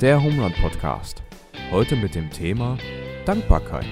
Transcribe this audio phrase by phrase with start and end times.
[0.00, 1.22] Der Homeland Podcast.
[1.70, 2.76] Heute mit dem Thema
[3.24, 3.86] Dankbarkeit.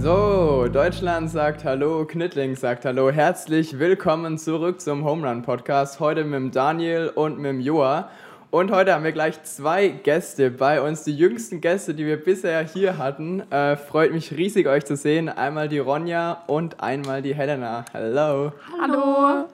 [0.00, 3.10] So, Deutschland sagt Hallo, Knittling sagt Hallo.
[3.10, 6.00] Herzlich willkommen zurück zum Homerun Podcast.
[6.00, 8.08] Heute mit dem Daniel und mit dem Joa.
[8.50, 12.62] Und heute haben wir gleich zwei Gäste bei uns, die jüngsten Gäste, die wir bisher
[12.62, 13.40] hier hatten.
[13.52, 15.28] Äh, freut mich riesig, euch zu sehen.
[15.28, 17.84] Einmal die Ronja und einmal die Helena.
[17.92, 18.52] Hallo.
[18.80, 19.48] Hallo.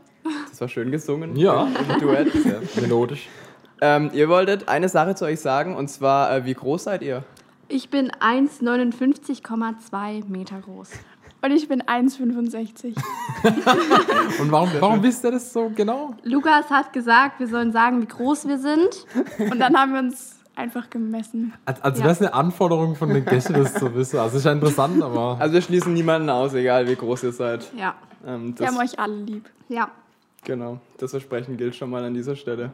[0.48, 1.37] Das war schön gesungen.
[1.37, 1.69] Ja.
[1.89, 2.33] Im Duett.
[2.33, 3.29] Sehr melodisch.
[3.80, 7.23] Ähm, ihr wolltet eine Sache zu euch sagen, und zwar, äh, wie groß seid ihr?
[7.69, 10.91] Ich bin 1,59,2 Meter groß.
[11.43, 12.95] Und ich bin 1,65.
[14.41, 16.15] Und warum, warum wisst ihr das so genau?
[16.23, 19.06] Lukas hat gesagt, wir sollen sagen, wie groß wir sind.
[19.39, 21.55] Und dann haben wir uns einfach gemessen.
[21.65, 22.09] Also, also Ja.
[22.09, 24.19] das ist eine Anforderung von den Gästen, das zu wissen.
[24.19, 27.67] Also ist ja interessant, aber Also wir schließen niemanden aus, egal wie groß ihr seid.
[27.75, 27.95] Ja.
[28.27, 29.48] Ähm, Wir haben euch alle lieb.
[29.69, 29.89] Ja.
[30.44, 32.70] Genau, das Versprechen gilt schon mal an dieser Stelle.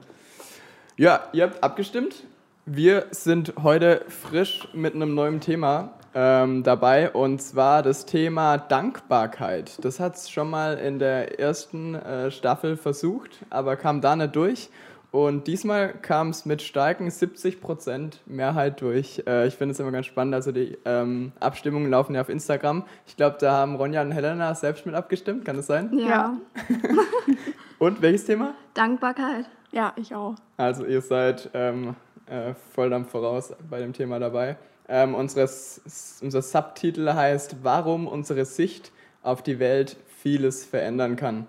[0.96, 2.24] Ja, ihr habt abgestimmt.
[2.64, 9.84] Wir sind heute frisch mit einem neuen Thema ähm, dabei und zwar das Thema Dankbarkeit.
[9.84, 14.34] Das hat es schon mal in der ersten äh, Staffel versucht, aber kam da nicht
[14.34, 14.70] durch.
[15.10, 19.22] Und diesmal kam es mit starken 70% Mehrheit durch.
[19.26, 20.34] Äh, ich finde es immer ganz spannend.
[20.34, 22.84] Also die ähm, Abstimmungen laufen ja auf Instagram.
[23.06, 25.44] Ich glaube, da haben Ronja und Helena selbst mit abgestimmt.
[25.44, 25.96] Kann das sein?
[25.98, 26.36] Ja.
[27.78, 28.54] Und welches Thema?
[28.74, 29.44] Dankbarkeit.
[29.70, 30.34] Ja, ich auch.
[30.56, 31.94] Also ihr seid ähm,
[32.26, 34.56] äh, voll am Voraus bei dem Thema dabei.
[34.88, 41.46] Ähm, unseres, unser Subtitel heißt, warum unsere Sicht auf die Welt vieles verändern kann.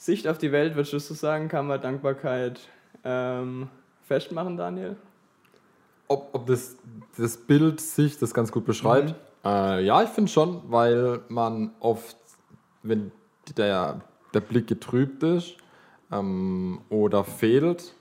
[0.00, 2.60] Sicht auf die Welt, würdest du so sagen, kann man Dankbarkeit
[3.04, 3.68] ähm,
[4.02, 4.96] festmachen, Daniel?
[6.10, 6.76] ob, ob das,
[7.16, 9.14] das Bild sich das ganz gut beschreibt.
[9.44, 12.16] Äh, ja, ich finde schon, weil man oft,
[12.82, 13.12] wenn
[13.56, 14.00] der,
[14.34, 15.56] der Blick getrübt ist
[16.10, 17.94] ähm, oder fehlt,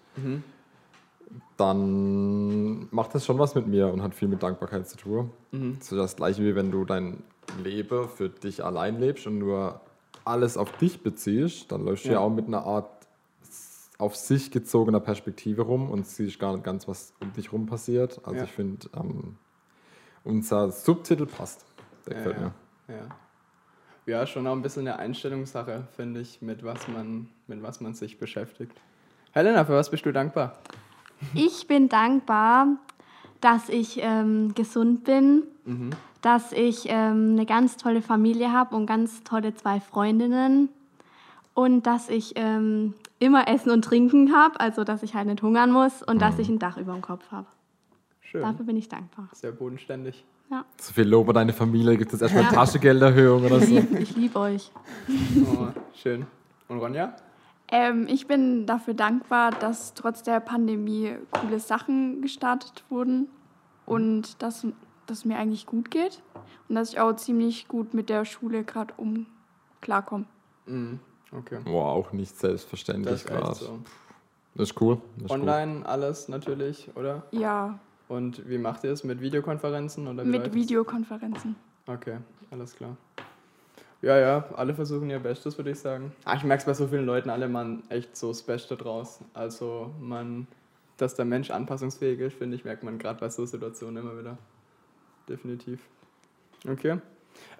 [1.56, 5.32] dann macht das schon was mit mir und hat viel mit Dankbarkeit zu tun.
[5.52, 7.22] Das ist das gleiche wie wenn du dein
[7.64, 9.82] Leben für dich allein lebst und nur
[10.30, 12.20] alles auf dich beziehst, dann läufst du ja Ja.
[12.22, 12.90] auch mit einer Art
[13.98, 18.22] auf sich gezogener Perspektive rum und siehst gar nicht ganz, was um dich rum passiert.
[18.24, 18.44] Also Ja.
[18.46, 19.36] ich finde, ähm,
[20.24, 21.66] unser Subtitel passt.
[22.06, 22.42] Der Ja, gefällt ja.
[22.44, 22.54] mir.
[22.96, 24.20] Ja.
[24.20, 27.94] ja, schon auch ein bisschen eine Einstellungssache, finde ich, mit was, man, mit was man
[27.94, 28.72] sich beschäftigt.
[29.32, 30.58] Helena, für was bist du dankbar?
[31.34, 32.78] Ich bin dankbar,
[33.42, 35.44] dass ich ähm, gesund bin,
[36.22, 40.70] dass ich ähm, eine ganz tolle Familie habe und ganz tolle zwei Freundinnen
[41.54, 45.72] und dass ich ähm, immer Essen und Trinken habe, also dass ich halt nicht hungern
[45.72, 47.48] muss und dass ich ein Dach über dem Kopf habe.
[48.22, 48.42] Schön.
[48.42, 49.28] Dafür bin ich dankbar.
[49.34, 50.24] Sehr bodenständig.
[50.52, 50.66] Ja.
[50.80, 52.50] So viel Lob an deine Familie, gibt es erstmal Ja.
[52.52, 53.76] Taschengelderhöhung oder so.
[54.00, 54.72] Ich liebe euch.
[55.46, 56.26] Oh, schön.
[56.68, 57.16] Und Ronja?
[57.72, 63.28] Ähm, ich bin dafür dankbar, dass trotz der Pandemie coole Sachen gestartet wurden
[63.86, 64.66] und dass
[65.10, 66.22] dass es mir eigentlich gut geht
[66.68, 69.26] und dass ich auch ziemlich gut mit der Schule gerade um
[69.82, 70.26] klarkomme.
[70.66, 71.00] Mhm.
[71.32, 71.60] Okay.
[71.64, 73.56] Boah, auch nicht selbstverständlich Das ist echt gerade.
[73.56, 73.80] so.
[74.56, 75.00] Das ist cool.
[75.18, 77.24] Das ist Online alles natürlich, oder?
[77.32, 79.04] Ja, Und wie macht ihr es?
[79.04, 80.56] Mit Videokonferenzen oder wie mit läuft's?
[80.56, 81.56] Videokonferenzen.
[81.86, 82.18] Okay,
[82.50, 82.98] alles klar.
[84.02, 86.12] Ja, ja, alle versuchen ihr Bestes, würde ich sagen.
[86.26, 89.20] Ah, ich merke es bei so vielen Leuten, alle machen echt so das Beste draus.
[89.34, 90.48] Also man,
[90.98, 94.38] dass der Mensch anpassungsfähig ist, finde ich, merkt man gerade bei so Situationen immer wieder.
[95.30, 95.80] Definitiv.
[96.68, 97.00] Okay.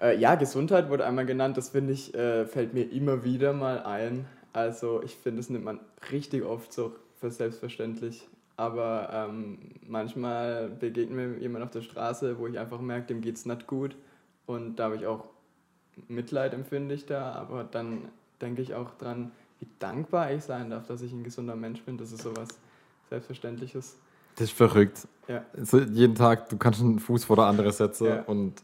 [0.00, 3.82] Äh, ja, Gesundheit wurde einmal genannt, das finde ich, äh, fällt mir immer wieder mal
[3.84, 4.26] ein.
[4.52, 5.80] Also ich finde, das nimmt man
[6.10, 8.28] richtig oft so für selbstverständlich.
[8.56, 13.36] Aber ähm, manchmal begegnet mir jemand auf der Straße, wo ich einfach merke, dem geht
[13.36, 13.96] es nicht gut.
[14.44, 15.28] Und da habe ich auch
[16.08, 18.08] Mitleid empfinde ich da, aber dann
[18.40, 21.98] denke ich auch dran, wie dankbar ich sein darf, dass ich ein gesunder Mensch bin.
[21.98, 22.48] Das ist sowas
[23.08, 23.98] Selbstverständliches.
[24.40, 25.06] Das ist verrückt.
[25.28, 25.44] Ja.
[25.92, 28.22] Jeden Tag, du kannst einen Fuß vor der andere setzen Ja.
[28.22, 28.54] und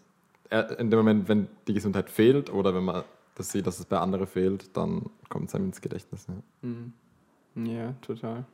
[0.78, 3.98] in dem Moment, wenn die Gesundheit fehlt oder wenn man das sieht, dass es bei
[3.98, 6.26] anderen fehlt, dann kommt es einem ins Gedächtnis.
[6.28, 6.68] Ja.
[6.68, 6.92] Mhm.
[7.66, 8.44] Ja, total.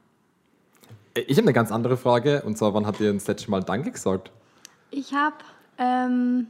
[1.14, 3.92] Ich habe eine ganz andere Frage und zwar, wann habt ihr das letzte Mal Danke
[3.92, 4.32] gesagt?
[4.90, 5.36] Ich habe
[5.78, 6.48] ähm,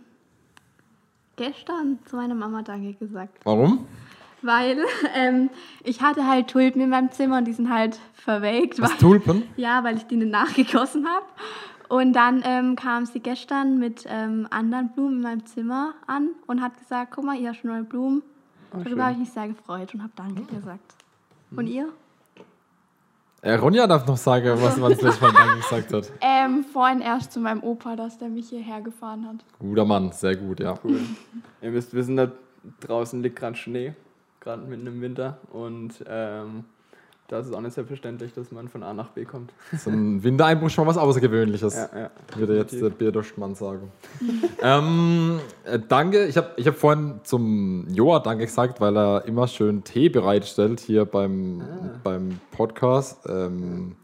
[1.37, 3.39] gestern zu meiner Mama Danke gesagt.
[3.45, 3.87] Warum?
[4.43, 4.79] Weil
[5.15, 5.51] ähm,
[5.85, 8.81] ich hatte halt Tulpen in meinem Zimmer und die sind halt verwelkt.
[8.81, 9.43] Was weil, Tulpen?
[9.57, 11.27] Ja, weil ich die nicht nachgegossen habe.
[11.89, 16.63] Und dann ähm, kam sie gestern mit ähm, anderen Blumen in meinem Zimmer an und
[16.63, 18.23] hat gesagt, guck mal, ihr habt schon neue Blumen.
[18.73, 18.79] Oh.
[18.83, 20.95] Darüber habe ich mich sehr gefreut und habe Danke gesagt.
[21.55, 21.89] Und ihr?
[23.43, 26.13] Äh, Ronja darf noch sagen, was man das letzte Mal Danke gesagt hat.
[26.23, 29.45] Ähm, vorhin erst zu meinem Opa, dass der mich hierher gefahren hat.
[29.59, 30.79] Guter Mann, sehr gut, ja.
[30.83, 31.01] Cool.
[31.61, 32.33] Ihr müsst wissen, da
[32.81, 33.95] draußen liegt gerade Schnee.
[34.43, 35.39] Gerade mitten im Winter.
[35.51, 36.65] Und ähm,
[37.29, 39.55] da ist es auch nicht selbstverständlich, dass man von A nach B kommt.
[39.79, 42.11] So ein Wintereinbruch ist schon was Außergewöhnliches, Ja, ja.
[42.37, 42.91] würde jetzt der.
[42.91, 43.91] Bierdurstmann sagen.
[44.63, 49.49] ähm, äh, danke, ich habe ich hab vorhin zum Joa Danke gesagt, weil er immer
[49.49, 51.63] schön Tee bereitstellt hier beim,
[52.05, 53.27] beim Podcast.
[53.27, 53.97] Ähm,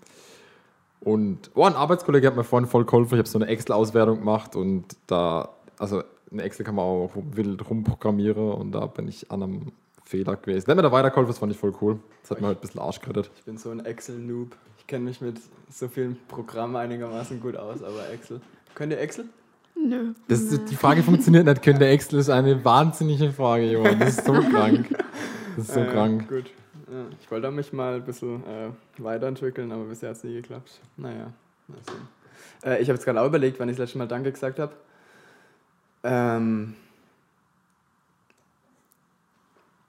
[1.01, 3.15] und oh, ein Arbeitskollege hat mir vorhin voll geholfen.
[3.15, 6.03] Ich habe so eine Excel-Auswertung gemacht und da, also
[6.33, 9.73] eine Excel kann man auch wild rumprogrammieren und da bin ich an einem
[10.09, 10.69] Fehler gewesen.
[10.71, 11.99] Hat mir da weitergeholfen, das fand ich voll cool.
[12.23, 13.31] Das hat mir halt ein bisschen Arsch gerettet.
[13.37, 14.57] Ich bin so ein Excel-Noob.
[14.79, 15.37] Ich kenne mich mit
[15.71, 18.41] so vielen Programmen einigermaßen gut aus, aber Excel.
[18.75, 19.27] Könnt ihr Excel?
[19.77, 20.15] Nö.
[20.27, 21.63] Das ist, die Frage funktioniert nicht.
[21.63, 24.01] Könnte Excel ist eine wahnsinnige Frage, Johann.
[24.01, 24.89] Das ist so krank.
[25.57, 26.27] Das ist so Äh, krank.
[26.29, 26.47] Gut.
[26.91, 30.81] Ja, ich wollte mich mal ein bisschen äh, weiterentwickeln, aber bisher hat es nie geklappt.
[30.97, 31.33] Naja,
[31.69, 32.09] sehen.
[32.65, 34.73] Äh, ich habe jetzt gerade auch überlegt, wann ich das letzte Mal Danke gesagt habe.
[36.03, 36.75] Ähm,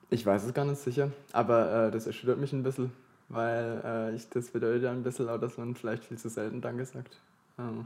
[0.09, 2.91] ich weiß es gar nicht sicher, aber äh, das erschüttert mich ein bisschen,
[3.29, 6.61] weil äh, ich, das bedeutet ja ein bisschen auch, dass man vielleicht viel zu selten
[6.61, 7.17] Danke sagt.
[7.57, 7.85] Ähm,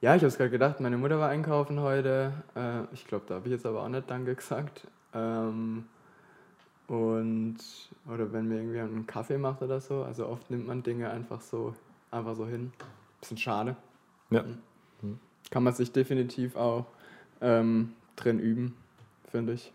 [0.00, 2.32] ja, ich habe es gerade gedacht, meine Mutter war einkaufen heute.
[2.54, 4.86] Äh, ich glaube, da habe ich jetzt aber auch nicht Danke gesagt.
[5.14, 5.84] Ähm,
[6.88, 7.56] und,
[8.12, 10.02] oder wenn mir irgendwie einen Kaffee macht oder so.
[10.02, 11.74] Also oft nimmt man Dinge einfach so,
[12.10, 12.72] einfach so hin.
[13.20, 13.76] Bisschen schade.
[14.30, 14.44] Ja.
[15.50, 16.86] Kann man sich definitiv auch
[17.40, 18.76] ähm, drin üben,
[19.30, 19.72] finde ich.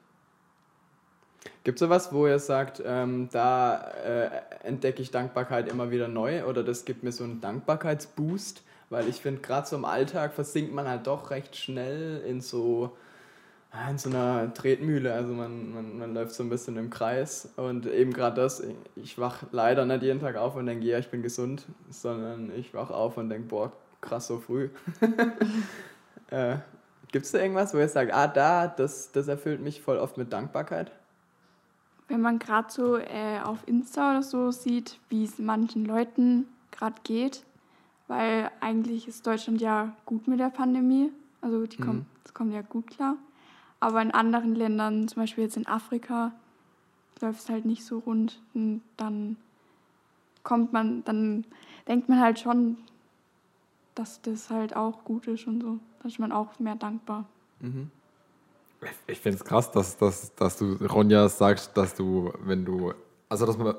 [1.70, 4.30] Gibt es sowas, wo ihr sagt, ähm, da äh,
[4.64, 8.64] entdecke ich Dankbarkeit immer wieder neu oder das gibt mir so einen Dankbarkeitsboost?
[8.90, 12.98] Weil ich finde, gerade so im Alltag versinkt man halt doch recht schnell in so,
[13.70, 15.14] ah, in so einer Tretmühle.
[15.14, 17.50] Also man, man, man läuft so ein bisschen im Kreis.
[17.56, 18.64] Und eben gerade das,
[18.96, 22.74] ich wach leider nicht jeden Tag auf und denke, ja, ich bin gesund, sondern ich
[22.74, 24.72] wach auf und denke, boah, krass so früh.
[26.32, 26.56] äh,
[27.12, 30.18] Gibt es da irgendwas, wo ihr sagt, ah, da, das, das erfüllt mich voll oft
[30.18, 30.92] mit Dankbarkeit?
[32.10, 36.96] Wenn man gerade so äh, auf Insta oder so sieht, wie es manchen Leuten gerade
[37.04, 37.46] geht,
[38.08, 41.12] weil eigentlich ist Deutschland ja gut mit der Pandemie,
[41.42, 43.16] also die kommt, das kommt ja gut klar.
[43.80, 46.34] Aber in anderen Ländern, zum Beispiel jetzt in Afrika,
[47.22, 48.42] läuft es halt nicht so rund.
[48.54, 49.38] Und dann
[50.44, 51.46] kommt man, dann
[51.88, 52.78] denkt man halt schon,
[53.96, 55.80] dass das halt auch gut ist und so.
[56.02, 57.26] Da ist man auch mehr dankbar.
[57.60, 57.92] Mhm.
[59.08, 62.94] Ich finde es krass, dass, dass, dass du, Ronja, sagst, dass du, wenn du,
[63.28, 63.76] also dass man,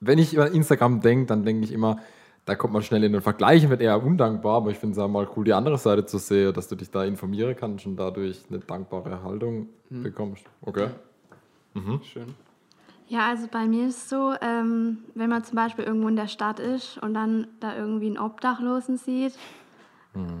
[0.00, 1.98] wenn ich über Instagram denke, dann denke ich immer,
[2.44, 4.98] da kommt man schnell in den Vergleich und wird eher undankbar, aber ich finde es
[4.98, 7.96] auch mal cool, die andere Seite zu sehen, dass du dich da informieren kannst und
[7.96, 10.44] dadurch eine dankbare Haltung bekommst.
[10.62, 10.88] Okay.
[12.02, 12.34] Schön.
[13.08, 16.28] Ja, also bei mir ist es so, ähm, wenn man zum Beispiel irgendwo in der
[16.28, 19.32] Stadt ist und dann da irgendwie einen Obdachlosen sieht.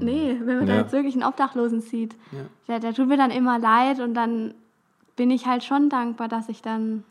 [0.00, 0.80] Nee, wenn man da Ja.
[0.80, 2.44] jetzt wirklich einen Obdachlosen sieht, Ja.
[2.68, 4.54] der, der tut mir dann immer leid und dann
[5.16, 7.04] bin ich halt schon dankbar, dass ich dann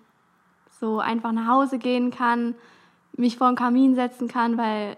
[0.69, 2.55] so einfach nach Hause gehen kann,
[3.17, 4.97] mich vor den Kamin setzen kann, weil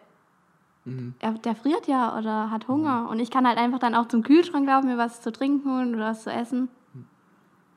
[0.86, 1.14] Mhm.
[1.20, 3.08] er, der friert ja oder hat Hunger.
[3.10, 5.94] Und ich kann halt einfach dann auch zum Kühlschrank laufen, mir was zu trinken holen
[5.96, 6.70] oder was zu essen.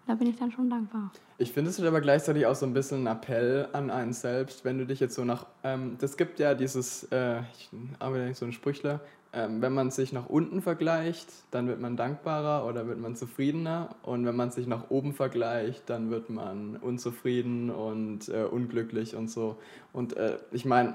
[0.06, 1.12] Da bin ich dann schon dankbar.
[1.38, 4.79] Ich finde es aber gleichzeitig auch so ein bisschen ein Appell an einen selbst, wenn
[4.79, 5.46] du dich jetzt so nach.
[5.64, 9.00] Ähm, das gibt ja dieses, äh, ich arbeite nicht so ein Sprüchler,
[9.34, 13.94] ähm, wenn man sich nach unten vergleicht, dann wird man dankbarer oder wird man zufriedener.
[14.02, 19.31] Und wenn man sich nach oben vergleicht, dann wird man unzufrieden und äh, unglücklich und
[19.31, 19.56] so.
[19.93, 20.94] Und äh, ich meine,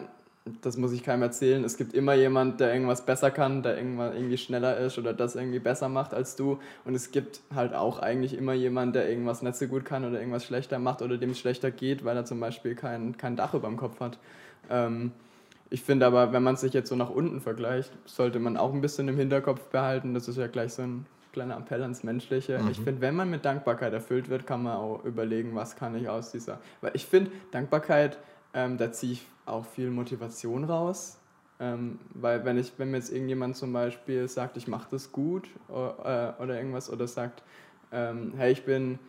[0.61, 1.63] das muss ich keinem erzählen.
[1.63, 5.35] Es gibt immer jemand, der irgendwas besser kann, der irgendwann irgendwie schneller ist oder das
[5.35, 6.59] irgendwie besser macht als du.
[6.85, 10.19] Und es gibt halt auch eigentlich immer jemand, der irgendwas nicht so gut kann oder
[10.19, 13.53] irgendwas schlechter macht oder dem es schlechter geht, weil er zum Beispiel kein, kein Dach
[13.55, 14.19] über dem Kopf hat.
[14.69, 15.11] Ähm,
[15.69, 18.81] ich finde aber, wenn man sich jetzt so nach unten vergleicht, sollte man auch ein
[18.81, 20.13] bisschen im Hinterkopf behalten.
[20.13, 22.59] Das ist ja gleich so ein kleiner Appell ans Menschliche.
[22.71, 26.09] Ich finde, wenn man mit Dankbarkeit erfüllt wird, kann man auch überlegen, was kann ich
[26.09, 26.59] aus dieser.
[26.81, 28.17] Weil ich finde, Dankbarkeit,
[28.53, 31.19] ähm, da ziehe ich auch viel Motivation raus.
[31.59, 35.49] Ähm, weil wenn ich, wenn mir jetzt irgendjemand zum Beispiel sagt, ich mache das gut
[35.69, 37.43] oder, äh, oder irgendwas oder sagt,
[37.91, 38.99] ähm, hey, ich bin,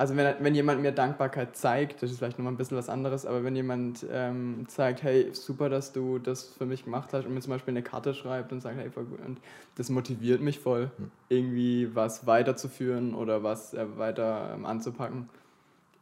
[0.00, 3.26] also wenn, wenn jemand mir Dankbarkeit zeigt, das ist vielleicht nochmal ein bisschen was anderes,
[3.26, 7.34] aber wenn jemand ähm, zeigt, hey, super, dass du das für mich gemacht hast und
[7.34, 9.42] mir zum Beispiel eine Karte schreibt und sagt, hey, voll gut, und
[9.74, 10.90] das motiviert mich voll,
[11.28, 15.28] irgendwie was weiterzuführen oder was äh, weiter ähm, anzupacken.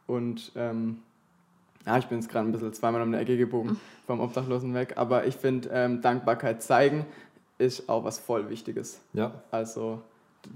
[0.07, 0.99] Und ähm,
[1.85, 4.93] ja, ich bin jetzt gerade ein bisschen zweimal um die Ecke gebogen vom Obdachlosen weg,
[4.95, 7.05] aber ich finde, ähm, Dankbarkeit zeigen
[7.57, 9.01] ist auch was voll Wichtiges.
[9.11, 9.43] Ja.
[9.51, 10.01] Also,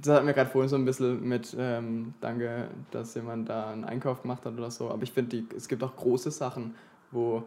[0.02, 3.84] das hat mir gerade vorhin so ein bisschen mit, ähm, danke, dass jemand da einen
[3.84, 6.76] Einkauf gemacht hat oder so, aber ich finde, es gibt auch große Sachen,
[7.12, 7.44] wo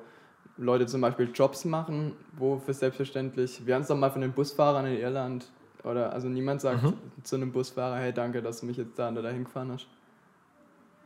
[0.58, 4.32] Leute zum Beispiel Jobs machen, wo für selbstverständlich, wir haben es doch mal von den
[4.32, 5.50] Busfahrern in Irland,
[5.84, 6.80] oder also niemand sagt
[7.22, 9.86] zu einem Busfahrer, hey, danke, dass du mich jetzt da und da hingefahren hast.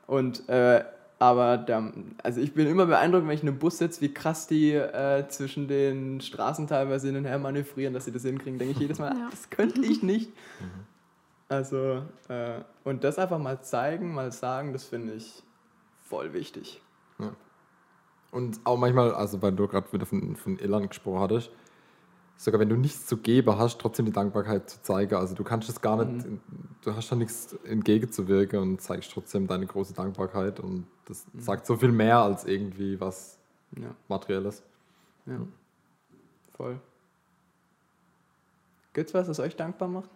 [0.06, 0.82] Und äh,
[1.18, 4.46] Aber der, also ich bin immer beeindruckt, wenn ich in einem Bus sitze, wie krass
[4.46, 8.58] die äh, zwischen den Straßen teilweise hin und her manövrieren, dass sie das hinkriegen.
[8.58, 9.28] Denke ich jedes Mal, Ja.
[9.30, 10.30] das könnte ich nicht.
[11.50, 15.42] Also, äh, und das einfach mal zeigen, mal sagen, das finde ich
[16.00, 16.80] voll wichtig.
[18.30, 21.50] Und auch manchmal, also weil du gerade wieder von, von Irland gesprochen hattest,
[22.36, 25.16] sogar wenn du nichts zu geben hast, trotzdem die Dankbarkeit zu zeigen.
[25.16, 26.24] Also du kannst es gar nicht,
[26.82, 31.76] du hast da nichts entgegenzuwirken und zeigst trotzdem deine große Dankbarkeit und das sagt so
[31.76, 33.40] viel mehr als irgendwie was
[33.76, 34.62] Ja, Materielles.
[35.26, 35.40] ja.
[36.56, 36.80] Voll.
[38.92, 40.10] Gibt's was, das euch dankbar macht?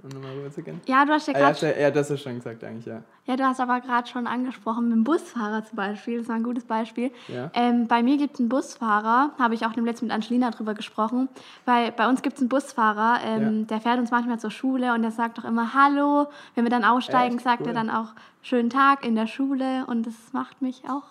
[0.00, 0.80] Um nochmal rüber zu gehen?
[0.86, 3.02] Ja, du hast ja Ah, ja, gerade ja, das ist schon gesagt eigentlich, ja.
[3.26, 6.44] Ja, du hast aber gerade schon angesprochen, mit dem Busfahrer zum Beispiel, das war ein
[6.44, 7.10] gutes Beispiel.
[7.26, 7.50] Ja.
[7.52, 10.74] Ähm, bei mir gibt es einen Busfahrer, habe ich auch dem letzten mit Angelina drüber
[10.74, 11.28] gesprochen,
[11.64, 13.64] weil bei uns gibt es einen Busfahrer, ähm, Ja.
[13.66, 16.28] der fährt uns manchmal zur Schule und der sagt doch immer Hallo.
[16.54, 17.68] Wenn wir dann aussteigen, sagt Cool.
[17.68, 21.02] er dann auch Schönen Tag in der Schule und das macht mich auch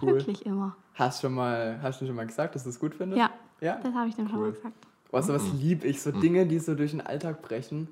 [0.00, 0.12] Cool.
[0.12, 0.76] glücklich immer.
[0.94, 3.18] Hast schon mal, hast du schon mal gesagt, dass du es gut findest?
[3.20, 3.80] Ja, Ja?
[3.82, 4.52] das habe ich dem schon mal Cool.
[4.52, 4.74] gesagt.
[5.10, 7.88] Was, was lieb ich, so Dinge, die so durch den Alltag brechen,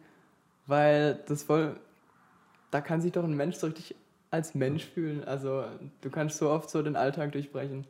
[0.68, 1.76] weil das voll,
[2.70, 3.96] da kann sich doch ein Mensch so richtig
[4.30, 5.24] als Mensch fühlen.
[5.24, 5.64] Also
[6.02, 7.86] du kannst so oft so den Alltag durchbrechen.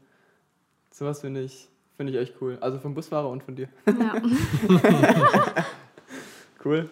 [0.91, 2.57] Sowas finde ich, finde ich echt cool.
[2.61, 3.69] Also vom Busfahrer und von dir.
[3.87, 4.15] Ja.
[6.65, 6.91] Cool.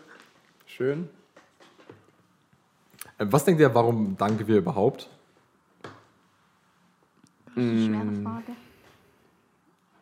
[0.64, 1.08] Schön.
[3.18, 5.08] Äh, Was denkt ihr, warum danken wir überhaupt?
[7.54, 7.60] Schwere
[8.04, 8.22] Mm.
[8.22, 8.52] Frage.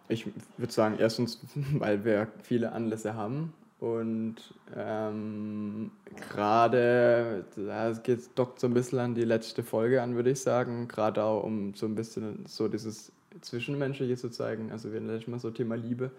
[0.08, 0.26] Ich
[0.58, 1.40] würde sagen, erstens,
[1.78, 4.36] weil wir viele Anlässe haben und
[4.74, 5.90] ähm,
[6.32, 10.88] gerade, da geht dockt so ein bisschen an die letzte Folge an, würde ich sagen,
[10.88, 13.12] gerade auch um so ein bisschen so dieses
[13.42, 14.72] Zwischenmenschliche zu zeigen.
[14.72, 16.10] Also wir nennen mal so Thema Liebe,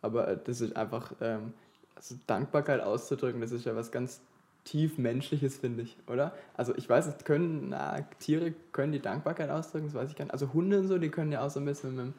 [0.00, 1.52] aber das ist einfach, ähm,
[1.94, 4.20] also Dankbarkeit auszudrücken, das ist ja was ganz
[4.64, 6.34] tief Menschliches, finde ich, oder?
[6.56, 10.24] Also ich weiß nicht, können na, Tiere, können die Dankbarkeit ausdrücken, das weiß ich gar
[10.24, 10.32] nicht.
[10.32, 12.14] Also Hunde und so, die können ja auch so ein bisschen mit dem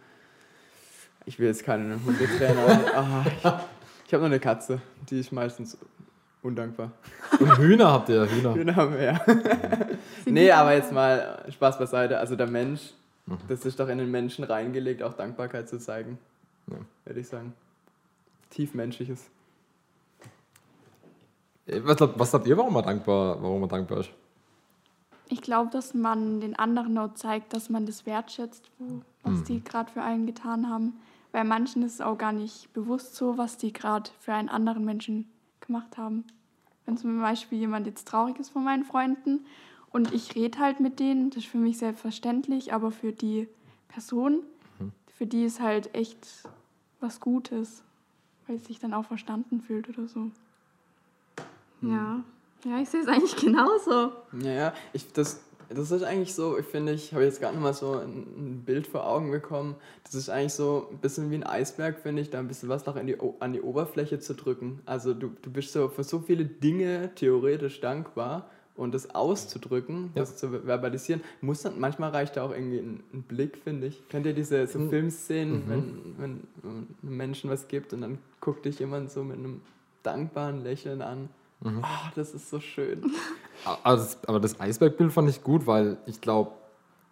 [1.25, 2.79] ich will jetzt keinen Hundetrainer.
[3.43, 3.63] Ah,
[4.13, 4.79] ich ich habe noch eine Katze,
[5.10, 5.75] die ist meistens
[6.43, 6.91] undankbar.
[7.39, 8.53] Und Hühner habt ihr, Hühner.
[8.53, 9.25] Hühner haben wir ja.
[10.25, 12.20] Nee, aber jetzt mal Spaß beiseite.
[12.20, 12.93] Also der Mensch,
[13.48, 16.20] das ist doch in den Menschen reingelegt, auch Dankbarkeit zu zeigen.
[16.67, 16.77] Ja.
[17.05, 17.53] Würde ich sagen.
[18.51, 19.29] Tiefmenschliches.
[21.65, 24.10] Äh, Was, glaubt- was habt ihr, warum man dankbar, warum man dankbar ist?
[25.29, 28.70] Ich glaube, dass man den anderen auch zeigt, dass man das wertschätzt,
[29.24, 29.43] was Mhm.
[29.46, 30.93] die gerade für einen getan haben.
[31.33, 34.85] Weil manchen ist es auch gar nicht bewusst so, was die gerade für einen anderen
[34.85, 36.23] Menschen gemacht haben.
[36.85, 39.45] Wenn zum Beispiel jemand jetzt traurig ist von meinen Freunden
[39.91, 43.49] und ich rede halt mit denen, das ist für mich selbstverständlich, aber für die
[43.89, 44.43] Person,
[44.79, 44.91] Mhm.
[45.17, 46.27] für die ist halt echt
[46.99, 47.83] was Gutes,
[48.47, 50.31] weil sie sich dann auch verstanden fühlt oder so.
[51.81, 52.23] Ja.
[52.63, 54.11] ja, ich sehe es eigentlich genauso.
[54.41, 57.63] Ja, ja, ich, das, das ist eigentlich so, ich finde, ich habe jetzt gerade noch
[57.63, 59.75] mal so ein, Bild vor Augen bekommen.
[60.03, 62.86] Das ist eigentlich so ein bisschen wie ein Eisberg, finde ich, da ein bisschen was
[62.86, 64.82] noch die, an die Oberfläche zu drücken.
[64.86, 70.22] Also du, du bist so für so viele Dinge theoretisch dankbar und das auszudrücken, Ja.
[70.22, 74.08] das zu verbalisieren, muss dann, manchmal reicht da auch irgendwie ein, ein Blick, finde ich.
[74.10, 74.89] Kennt ihr diese so Mhm.
[74.89, 79.62] Filmszenen, wenn, wenn einem Menschen was gibt und dann guckt dich jemand so mit einem
[80.03, 81.29] dankbaren Lächeln an.
[81.65, 83.01] Ah, das ist so schön.
[83.84, 86.51] Also, das- aber das Eisbergbild fand ich gut, weil ich glaube,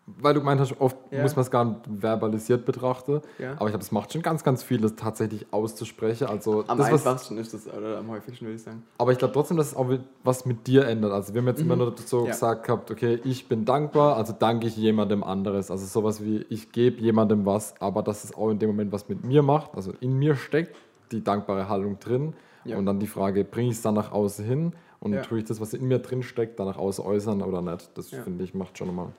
[0.08, 1.22] weil du gemeint hast, oft Ja.
[1.22, 3.22] muss man es gar nicht verbalisiert betrachten.
[3.38, 3.51] Ja.
[3.53, 6.27] Aber ich glaube, es macht schon ganz, ganz viel, das tatsächlich auszusprechen.
[6.27, 8.84] Also, Am das, was, einfachsten ist das, oder am häufigsten würde ich sagen.
[8.98, 9.88] aber ich glaube trotzdem, dass es auch
[10.24, 11.13] was mit dir ändert.
[11.13, 12.25] Also, wir haben jetzt immer nur so Mhm.
[12.25, 12.31] Ja.
[12.31, 15.72] gesagt gehabt, okay, ich bin dankbar, also danke ich jemandem anderes.
[15.72, 19.08] Also, sowas wie, ich gebe jemandem was, aber dass es auch in dem Moment was
[19.08, 19.75] mit mir macht.
[19.75, 20.75] Also, in mir steckt
[21.13, 22.34] die dankbare Haltung drin.
[22.65, 22.77] Ja.
[22.77, 25.22] Und dann die Frage, bringe ich es dann nach außen hin und Ja.
[25.22, 27.89] tue ich das, was in mir drin steckt, dann nach außen äußern oder nicht?
[27.98, 29.10] Das finde ich macht schon nochmal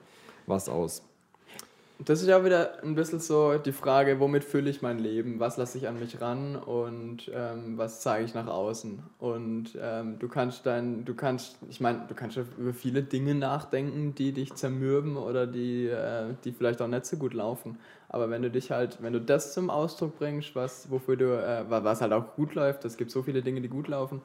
[0.47, 1.03] was aus.
[1.99, 5.39] Das ist ja wieder ein bisschen so die Frage, womit fülle ich mein Leben?
[5.39, 9.01] Was lasse ich an mich ran und ähm, was zeige ich nach außen?
[9.19, 14.15] Und ähm, du kannst dann, du kannst, ich meine, du kannst über viele Dinge nachdenken,
[14.15, 17.77] die dich zermürben oder die, äh, die vielleicht auch nicht so gut laufen.
[18.09, 21.69] Aber wenn du dich halt, wenn du das zum Ausdruck bringst, was, wofür du, äh,
[21.69, 24.21] wa- was halt auch gut läuft, es gibt so viele Dinge, die gut laufen,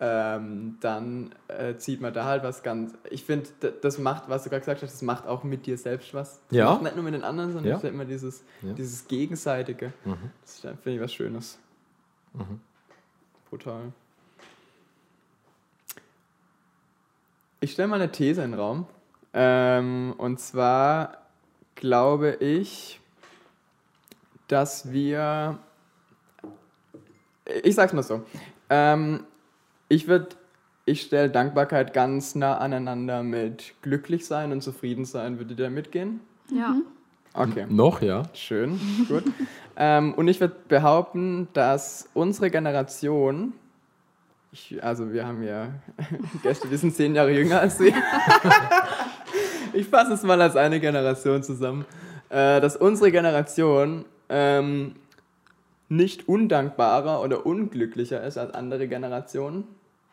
[0.00, 2.94] ähm, dann äh, zieht man da halt was ganz.
[3.10, 3.48] Ich finde,
[3.82, 6.40] das macht, was du gerade gesagt hast, das macht auch mit dir selbst was.
[6.48, 6.78] Das Ja.
[6.78, 7.76] Nicht nur mit den anderen, sondern Ja.
[7.78, 8.72] es ist immer dieses, Ja.
[8.74, 9.92] dieses Gegenseitige.
[10.04, 10.30] Mhm.
[10.42, 11.58] Das finde ich, was Schönes.
[12.32, 12.60] Mhm.
[13.50, 13.92] Brutal.
[17.60, 18.86] Ich stelle mal eine These in den Raum.
[19.32, 21.18] Ähm, und zwar
[21.74, 23.00] glaube ich,
[24.46, 25.58] dass wir.
[27.64, 28.24] Ich sag's mal so.
[28.70, 29.24] Ähm,
[29.88, 30.28] ich würde
[30.88, 35.38] ich stelle Dankbarkeit ganz nah aneinander mit glücklich sein und zufrieden sein.
[35.38, 36.20] Würdet ihr da mitgehen?
[36.50, 36.76] Ja.
[37.34, 37.66] Okay.
[37.68, 38.22] Noch, ja.
[38.32, 39.24] Schön, gut.
[39.76, 43.52] ähm, und ich würde behaupten, dass unsere Generation,
[44.50, 45.68] ich, also wir haben ja
[46.42, 47.92] Gäste, wir sind zehn Jahre jünger als sie.
[49.74, 51.84] ich fasse es mal als eine Generation zusammen,
[52.30, 54.96] äh, dass unsere Generation ähm,
[55.90, 59.64] nicht undankbarer oder unglücklicher ist als andere Generationen.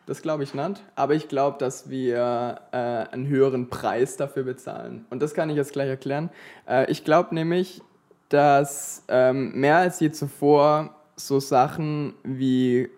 [0.06, 0.84] Das glaube ich nicht.
[0.94, 5.04] Aber ich glaube, dass wir äh, einen höheren Preis dafür bezahlen.
[5.10, 6.30] Und das kann ich jetzt gleich erklären.
[6.68, 7.82] Äh, ich glaube nämlich,
[8.28, 12.88] dass ähm, mehr als je zuvor so Sachen wie,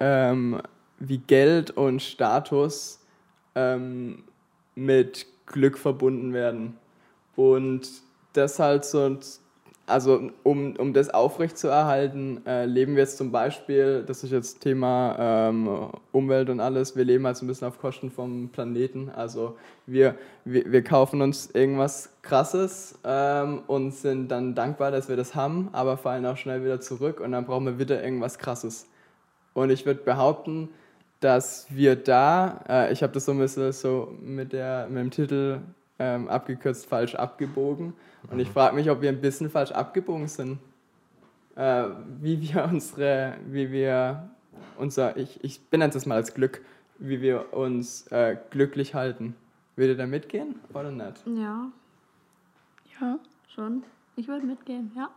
[0.00, 0.60] ähm,
[0.98, 3.00] wie Geld und Status
[3.54, 4.24] ähm,
[4.74, 6.76] mit Glück verbunden werden.
[7.36, 7.88] Und
[8.32, 9.18] das halt so
[9.86, 15.16] also um, um das aufrechtzuerhalten, äh, leben wir jetzt zum Beispiel, das ist jetzt Thema
[15.18, 19.10] ähm, Umwelt und alles, wir leben halt so ein bisschen auf Kosten vom Planeten.
[19.14, 25.16] Also wir, wir, wir kaufen uns irgendwas Krasses ähm, und sind dann dankbar, dass wir
[25.16, 28.88] das haben, aber fallen auch schnell wieder zurück und dann brauchen wir wieder irgendwas Krasses.
[29.54, 30.68] Und ich würde behaupten,
[31.20, 35.10] dass wir da, äh, ich habe das so ein bisschen so mit, der, mit dem
[35.12, 35.60] Titel
[35.98, 37.94] ähm, abgekürzt falsch abgebogen.
[38.30, 40.58] Und ich frage mich, ob wir ein bisschen falsch abgebogen sind.
[41.54, 41.84] Äh,
[42.20, 44.28] wie wir unsere, wie wir
[44.78, 46.60] unser, ich, ich benenne es mal als Glück,
[46.98, 49.34] wie wir uns äh, glücklich halten.
[49.76, 51.22] Würde da mitgehen oder nicht?
[51.26, 51.66] Ja,
[53.00, 53.18] Ja.
[53.54, 53.82] schon.
[54.16, 55.10] Ich würde mitgehen, ja.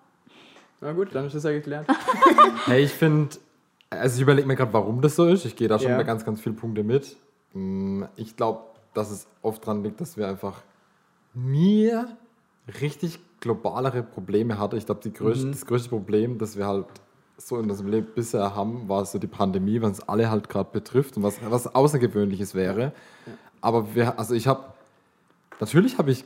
[0.82, 1.88] Na gut, dann ist das ja geklärt.
[2.66, 3.36] Hey, ich finde,
[3.90, 5.46] also ich überlege mir gerade, warum das so ist.
[5.46, 5.98] Ich gehe da schon Ja.
[5.98, 7.16] bei ganz, ganz vielen Punkten mit.
[7.54, 10.62] Mm, Ich glaube, dass es oft dran liegt, dass wir einfach
[11.34, 11.92] nie
[12.82, 14.78] richtig globalere Probleme hatten.
[14.78, 15.52] Ich glaube, Mhm.
[15.52, 16.86] das größte Problem, das wir halt
[17.38, 20.70] so in unserem Leben bisher haben, war so die Pandemie, wenn es alle halt gerade
[20.74, 22.92] betrifft und was, was Außergewöhnliches wäre.
[23.62, 24.64] Aber wir, also ich habe,
[25.60, 26.26] natürlich habe ich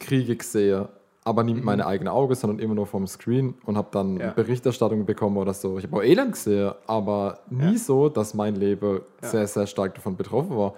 [0.00, 0.86] Kriege gesehen,
[1.24, 4.20] aber nie mit meinen eigenen Augen, sondern immer nur vom Screen und habe dann Mhm.
[4.20, 4.30] Ja.
[4.30, 5.76] Berichterstattung bekommen oder so.
[5.78, 7.78] Ich habe auch Elend gesehen, aber nie Ja.
[7.78, 10.74] so, dass mein Leben sehr, sehr stark davon betroffen war.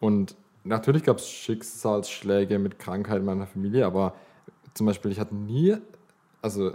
[0.00, 4.14] Und natürlich gab es Schicksalsschläge mit Krankheit in meiner Familie, aber
[4.74, 5.76] zum Beispiel, ich hatte nie,
[6.42, 6.72] also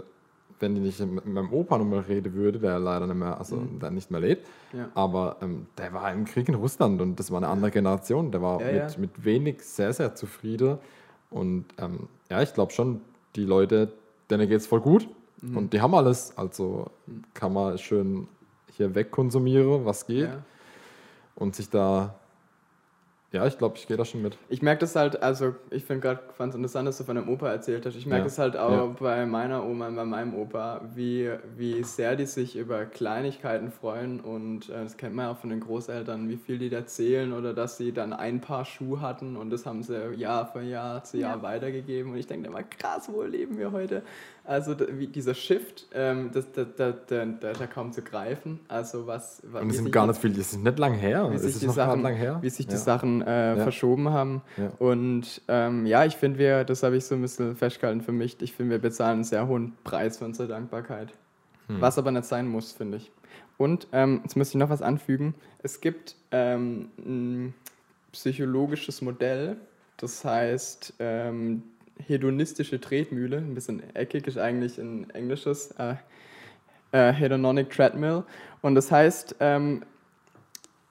[0.58, 3.90] wenn ich nicht mit meinem Opa nochmal reden würde, der leider nicht mehr, also der
[3.90, 4.78] nicht mehr lebt, Mhm.
[4.78, 4.88] Ja.
[4.94, 8.32] aber ähm, der war im Krieg in Russland und das war eine andere Generation.
[8.32, 10.78] Der war Ja, mit, mit wenig sehr, sehr zufrieden.
[11.30, 13.00] Und ähm, ja, ich glaube schon,
[13.36, 13.92] die Leute,
[14.30, 15.08] denen geht es voll gut
[15.42, 15.56] Mhm.
[15.58, 16.32] und die haben alles.
[16.38, 16.86] Also
[17.34, 18.26] kann man schön
[18.72, 20.30] hier wegkonsumieren, was geht
[21.34, 22.14] und sich da,
[23.32, 24.38] ja, ich glaube, ich gehe da schon mit.
[24.48, 27.48] Ich merke das halt, also ich finde gerade ganz interessant, dass du von deinem Opa
[27.50, 27.96] erzählt hast.
[27.96, 28.24] Ich merke Ja.
[28.24, 28.86] das halt auch Ja.
[28.98, 34.20] bei meiner Oma und bei meinem Opa, wie, wie sehr die sich über Kleinigkeiten freuen
[34.20, 37.32] und äh, das kennt man ja auch von den Großeltern, wie viel die da zählen
[37.32, 41.02] oder dass sie dann ein Paar Schuhe hatten und das haben sie Jahr für Jahr
[41.04, 41.42] zu Jahr Ja.
[41.42, 44.02] weitergegeben und ich denke immer, krass, wo leben wir heute?
[44.46, 48.60] Also dieser Shift, ähm, das, da, da, da, da kaum zu greifen.
[48.68, 51.28] Also was, was Und es sind gar nicht viel, es ist nicht lang her.
[51.32, 52.38] wie sich die Sachen, nicht lang her.
[52.40, 52.76] wie sich die.
[52.76, 54.42] Sachen äh, verschoben haben.
[54.78, 58.40] Und ähm, ja, ich finde, wir, das habe ich so ein bisschen festgehalten für mich,
[58.40, 61.12] ich finde, wir bezahlen einen sehr hohen Preis für unsere Dankbarkeit.
[61.66, 61.80] Hm.
[61.80, 63.10] Was aber nicht sein muss, finde ich.
[63.58, 65.34] Und ähm, jetzt muss ich noch was anfügen.
[65.62, 67.54] Es gibt ähm, ein
[68.12, 69.56] psychologisches Modell,
[69.96, 71.62] das heißt ähm,
[71.98, 75.94] hedonistische Tretmühle, ein bisschen eckig ist eigentlich ein englisches, äh,
[76.92, 78.24] äh, Hedonic Treadmill.
[78.62, 79.82] Und das heißt, ähm,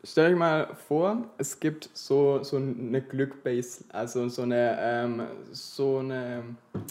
[0.08, 5.98] Stell euch mal vor, es gibt so, so eine Glückbase, also so eine, ähm, so
[5.98, 6.44] eine,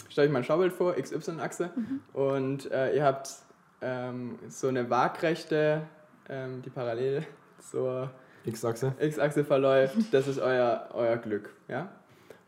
[0.09, 1.69] stell euch mal ein Schaubild vor, XY-Achse,
[2.11, 3.29] und äh, ihr habt
[3.81, 5.83] ähm, so eine waagrechte,
[6.27, 7.25] ähm, die parallel
[7.61, 8.11] zur
[8.43, 8.93] X-Achse.
[8.99, 11.51] X-Achse verläuft, das ist euer, euer Glück.
[11.69, 11.87] Ja?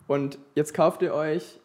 [0.08, 1.60] Und jetzt kauft ihr euch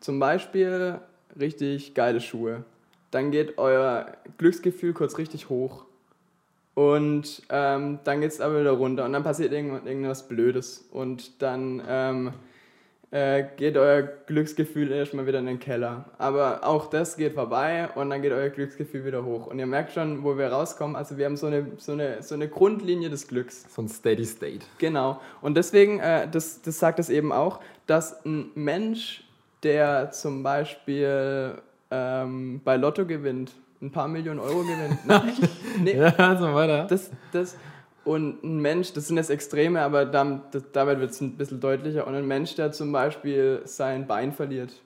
[0.00, 0.98] zum Beispiel
[1.38, 2.64] richtig geile Schuhe.
[3.10, 5.84] Dann geht euer Glücksgefühl kurz richtig hoch.
[6.74, 10.84] Und ähm, dann geht es aber wieder runter und dann passiert irgend- irgendwas Blödes.
[10.90, 12.32] Und dann ähm,
[13.14, 16.06] äh, geht euer Glücksgefühl erstmal wieder in den Keller.
[16.18, 19.46] Aber auch das geht vorbei und dann geht euer Glücksgefühl wieder hoch.
[19.46, 20.96] Und ihr merkt schon, wo wir rauskommen.
[20.96, 23.72] Also wir haben so eine, so eine, so eine Grundlinie des Glücks.
[23.72, 24.66] So ein Steady State.
[24.78, 25.20] Genau.
[25.42, 29.22] Und deswegen, äh, das, das sagt es eben auch, dass ein Mensch,
[29.62, 31.54] der zum Beispiel
[31.92, 34.98] ähm, bei Lotto gewinnt, ein paar Millionen Euro gewinnt.
[35.06, 35.32] Nein,
[35.80, 36.88] nee, Ja, so weiter.
[36.88, 37.56] das, das,
[38.04, 42.06] und ein Mensch, das sind jetzt Extreme, aber damit, wird es ein bisschen deutlicher.
[42.06, 44.80] Und ein Mensch, der zum Beispiel sein Bein verliert,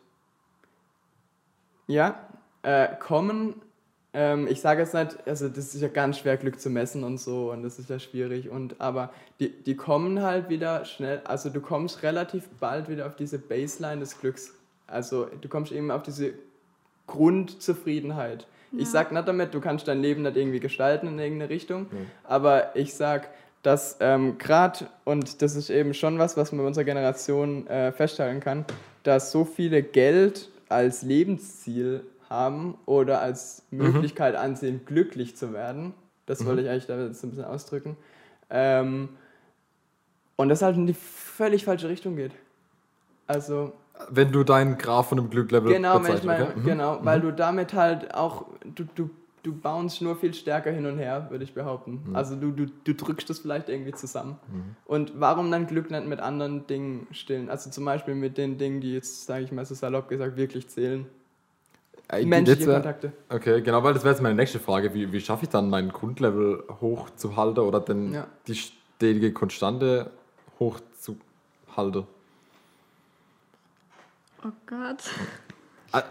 [1.86, 2.18] ja,
[2.62, 3.54] äh, kommen
[4.14, 7.18] ähm, ich sage jetzt nicht, also das ist ja ganz schwer, Glück zu messen und
[7.18, 8.48] so und das ist ja schwierig.
[8.48, 13.16] Und aber die, die kommen halt wieder schnell, also du kommst relativ bald wieder auf
[13.16, 14.54] diese Baseline des Glücks.
[14.86, 16.32] Also du kommst eben auf diese
[17.06, 18.46] Grundzufriedenheit.
[18.72, 18.80] Ja.
[18.80, 21.98] Ich sage nicht damit, du kannst dein Leben nicht irgendwie gestalten in irgendeine Richtung, ja.
[22.24, 23.28] aber ich sage,
[23.62, 27.92] dass ähm, gerade, und das ist eben schon was, was man bei unserer Generation äh,
[27.92, 28.64] feststellen kann,
[29.02, 33.92] dass so viele Geld als Lebensziel haben oder als mhm.
[33.92, 34.40] Möglichkeit mhm.
[34.40, 35.94] ansehen, glücklich zu werden.
[36.26, 36.46] Das mhm.
[36.46, 37.96] wollte ich eigentlich da jetzt ein bisschen ausdrücken.
[38.50, 39.08] Ähm,
[40.36, 42.32] und das halt in die völlig falsche Richtung geht.
[43.26, 43.72] Also.
[44.10, 46.52] Wenn du deinen Graph von dem Glücklevel Genau, ich mein, okay?
[46.56, 46.64] mhm.
[46.64, 47.22] genau, weil mhm.
[47.22, 49.10] du damit halt auch, du, du,
[49.42, 52.02] du bounce nur viel stärker hin und her, würde ich behaupten.
[52.06, 52.16] Mhm.
[52.16, 54.38] Also du, du, du drückst das vielleicht irgendwie zusammen.
[54.50, 54.76] Mhm.
[54.86, 57.50] Und warum dann Glück nicht mit anderen Dingen stillen?
[57.50, 60.68] Also zum Beispiel mit den Dingen, die jetzt, sage ich mal so salopp gesagt, wirklich
[60.68, 61.06] zählen.
[62.10, 63.12] Äh, Menschliche Kontakte.
[63.28, 64.94] Okay, genau, weil das wäre jetzt meine nächste Frage.
[64.94, 68.26] Wie, wie schaffe ich dann mein Grundlevel hochzuhalten oder denn ja.
[68.46, 70.10] die stetige Konstante
[70.58, 72.06] hochzuhalten?
[74.44, 75.02] Oh Gott.
[75.92, 76.02] Ah,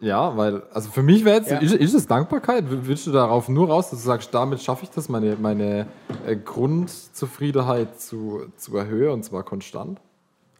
[0.00, 1.58] ja, weil, also für mich wäre jetzt, ja.
[1.58, 2.64] ist, ist es Dankbarkeit?
[2.68, 5.86] Willst du darauf nur raus, dass du sagst, damit schaffe ich das, meine, meine
[6.26, 10.00] äh, Grundzufriedenheit zu, zu erhöhen und zwar konstant?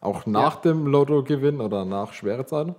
[0.00, 0.72] Auch nach ja.
[0.72, 2.76] dem Lottogewinn oder nach schwere Zeiten?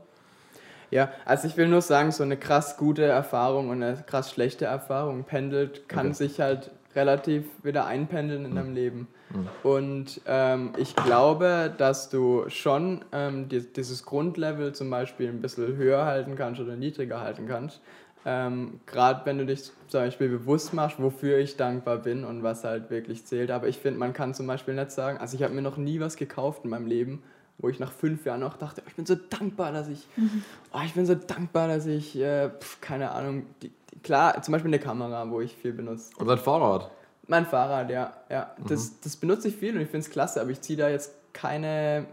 [0.91, 4.65] Ja, also ich will nur sagen, so eine krass gute Erfahrung und eine krass schlechte
[4.65, 6.15] Erfahrung pendelt, kann okay.
[6.15, 8.55] sich halt relativ wieder einpendeln in mhm.
[8.55, 9.07] deinem Leben.
[9.29, 9.47] Mhm.
[9.63, 15.75] Und ähm, ich glaube, dass du schon ähm, die, dieses Grundlevel zum Beispiel ein bisschen
[15.75, 17.81] höher halten kannst oder niedriger halten kannst.
[18.25, 22.63] Ähm, Gerade wenn du dich zum Beispiel bewusst machst, wofür ich dankbar bin und was
[22.63, 23.49] halt wirklich zählt.
[23.51, 25.99] Aber ich finde, man kann zum Beispiel nicht sagen, also ich habe mir noch nie
[25.99, 27.23] was gekauft in meinem Leben,
[27.59, 30.43] wo ich nach fünf Jahren noch dachte, ich bin so dankbar, dass ich, mhm.
[30.73, 34.51] oh, ich bin so dankbar, dass ich, äh, pf, keine Ahnung, die, die, klar, zum
[34.53, 36.11] Beispiel eine Kamera, wo ich viel benutze.
[36.17, 36.91] Und dein Fahrrad?
[37.29, 38.67] Mein Fahrrad, ja, ja, mhm.
[38.67, 41.13] das, das benutze ich viel und ich finde es klasse, aber ich ziehe da jetzt
[41.31, 42.07] keine,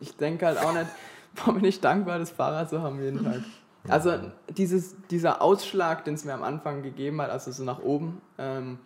[0.00, 0.86] ich denke halt auch nicht,
[1.36, 3.40] warum bin ich dankbar, das Fahrrad zu haben jeden Tag.
[3.88, 4.12] Also
[4.48, 8.78] dieses, dieser Ausschlag, den es mir am Anfang gegeben hat, also so nach oben, ähm,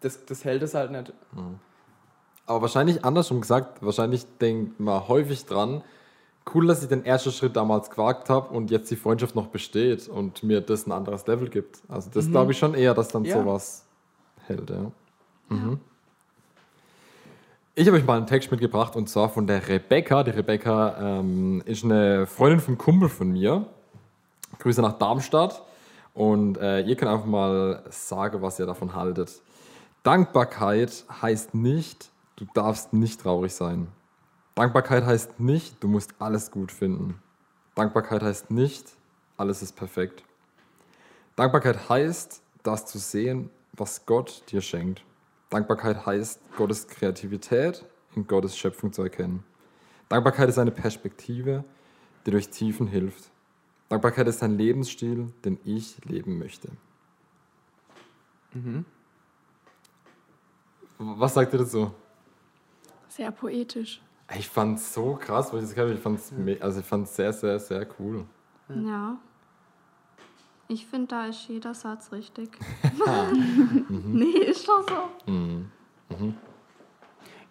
[0.00, 1.12] das, das hält es halt nicht.
[1.32, 1.58] Mhm.
[2.46, 5.82] Aber wahrscheinlich andersrum gesagt, wahrscheinlich denkt man häufig dran,
[6.54, 10.08] cool, dass ich den ersten Schritt damals gewagt habe und jetzt die Freundschaft noch besteht
[10.08, 11.80] und mir das ein anderes Level gibt.
[11.88, 12.30] Also das mhm.
[12.32, 13.40] glaube ich schon eher, dass dann ja.
[13.40, 13.85] sowas
[14.48, 14.70] hält.
[14.70, 14.90] Ja.
[15.48, 15.80] Mhm.
[17.74, 20.22] Ich habe euch mal einen Text mitgebracht und zwar von der Rebecca.
[20.22, 23.66] Die Rebecca ähm, ist eine Freundin vom Kumpel von mir.
[24.58, 25.62] Grüße nach Darmstadt.
[26.14, 29.42] Und äh, ihr könnt einfach mal sagen, was ihr davon haltet.
[30.02, 33.88] Dankbarkeit heißt nicht, Du darfst nicht traurig sein.
[34.54, 37.20] Dankbarkeit heißt nicht, du musst alles gut finden.
[37.74, 38.86] Dankbarkeit heißt nicht,
[39.38, 40.22] alles ist perfekt.
[41.34, 45.04] Dankbarkeit heißt, das zu sehen, was Gott dir schenkt.
[45.50, 47.84] Dankbarkeit heißt, Gottes Kreativität
[48.14, 49.44] in Gottes Schöpfung zu erkennen.
[50.08, 51.64] Dankbarkeit ist eine Perspektive,
[52.24, 53.30] die durch Tiefen hilft.
[53.88, 56.68] Dankbarkeit ist ein Lebensstil, den ich leben möchte.
[58.52, 58.84] Mhm.
[60.98, 61.92] Was sagt ihr dazu?
[63.08, 64.00] Sehr poetisch.
[64.36, 67.32] Ich fand es so krass, weil ich das gehört Ich fand es also ich sehr,
[67.32, 68.24] sehr, sehr cool.
[68.68, 69.18] Ja.
[70.68, 72.50] Ich finde, da ist jeder Satz richtig.
[72.82, 73.84] mhm.
[74.14, 75.30] Nee, ist doch so.
[75.30, 75.70] Mhm.
[76.08, 76.34] Mhm.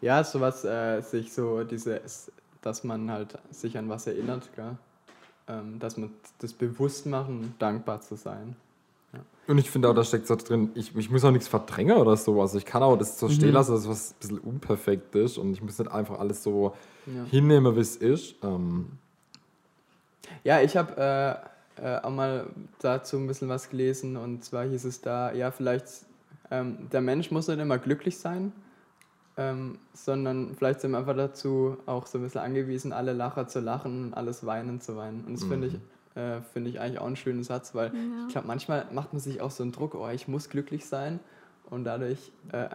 [0.01, 4.78] Ja, sowas, äh, sich so dieses, dass man halt sich an was erinnert, gell?
[5.47, 8.56] Ähm, dass man das bewusst machen, dankbar zu sein.
[9.47, 12.17] Und ich finde auch, da steckt so drin, ich, ich muss auch nichts verdrängen oder
[12.17, 12.41] so.
[12.41, 13.54] Also ich kann auch das so stehen mhm.
[13.54, 16.75] lassen, dass es was ein bisschen unperfekt ist und ich muss nicht einfach alles so
[17.06, 17.23] ja.
[17.25, 18.36] hinnehmen, wie es ist.
[18.43, 18.88] Ähm.
[20.43, 21.49] Ja, ich habe äh,
[21.82, 22.48] äh, auch mal
[22.80, 25.88] dazu ein bisschen was gelesen und zwar hieß es da, ja, vielleicht
[26.52, 28.52] ähm, der Mensch muss nicht immer glücklich sein,
[29.38, 33.60] ähm, sondern vielleicht sind wir einfach dazu auch so ein bisschen angewiesen, alle Lacher zu
[33.60, 35.26] lachen, alles weinen zu weinen.
[35.26, 35.50] Und das mhm.
[35.50, 35.80] finde ich
[36.16, 38.26] äh, Finde ich eigentlich auch einen schönen Satz, weil ja.
[38.26, 41.20] ich glaube, manchmal macht man sich auch so einen Druck, oh, ich muss glücklich sein
[41.70, 42.70] und dadurch, äh,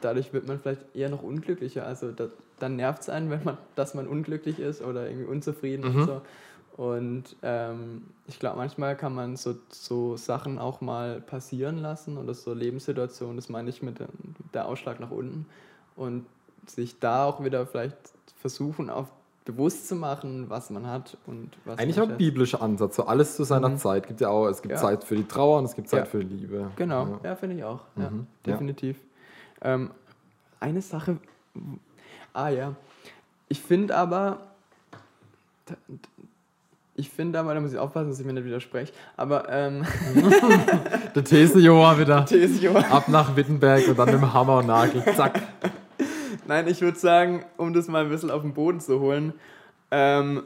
[0.00, 1.84] dadurch wird man vielleicht eher noch unglücklicher.
[1.84, 5.92] Also da, dann nervt es einen, wenn man, dass man unglücklich ist oder irgendwie unzufrieden
[5.92, 6.00] mhm.
[6.00, 6.22] und so.
[6.80, 12.32] Und ähm, ich glaube, manchmal kann man so, so Sachen auch mal passieren lassen oder
[12.32, 14.08] so Lebenssituationen, das meine ich mit dem,
[14.54, 15.44] der Ausschlag nach unten.
[15.94, 16.24] Und
[16.64, 17.98] sich da auch wieder vielleicht
[18.40, 19.08] versuchen, auf
[19.44, 23.36] bewusst zu machen, was man hat und was Eigentlich auch ein biblischer Ansatz, so alles
[23.36, 23.76] zu seiner mhm.
[23.76, 24.06] Zeit.
[24.06, 24.80] Gibt ja auch, es gibt ja.
[24.80, 26.06] Zeit für die Trauer und es gibt Zeit ja.
[26.06, 26.70] für die Liebe.
[26.76, 27.80] Genau, ja, ja finde ich auch.
[27.94, 28.26] Mhm.
[28.46, 28.96] definitiv.
[29.60, 29.90] Ähm,
[30.60, 31.18] eine Sache,
[32.32, 32.74] ah ja,
[33.50, 34.38] ich finde aber,
[37.00, 39.86] ich finde aber, da muss ich aufpassen, dass ich mir nicht widerspreche, aber ähm,
[41.14, 42.26] Der These Joa wieder.
[42.26, 42.76] Thesio.
[42.76, 45.02] Ab nach Wittenberg und dann mit dem Hammer und Nagel.
[45.16, 45.40] Zack.
[46.46, 49.32] Nein, ich würde sagen, um das mal ein bisschen auf den Boden zu holen,
[49.90, 50.42] ähm,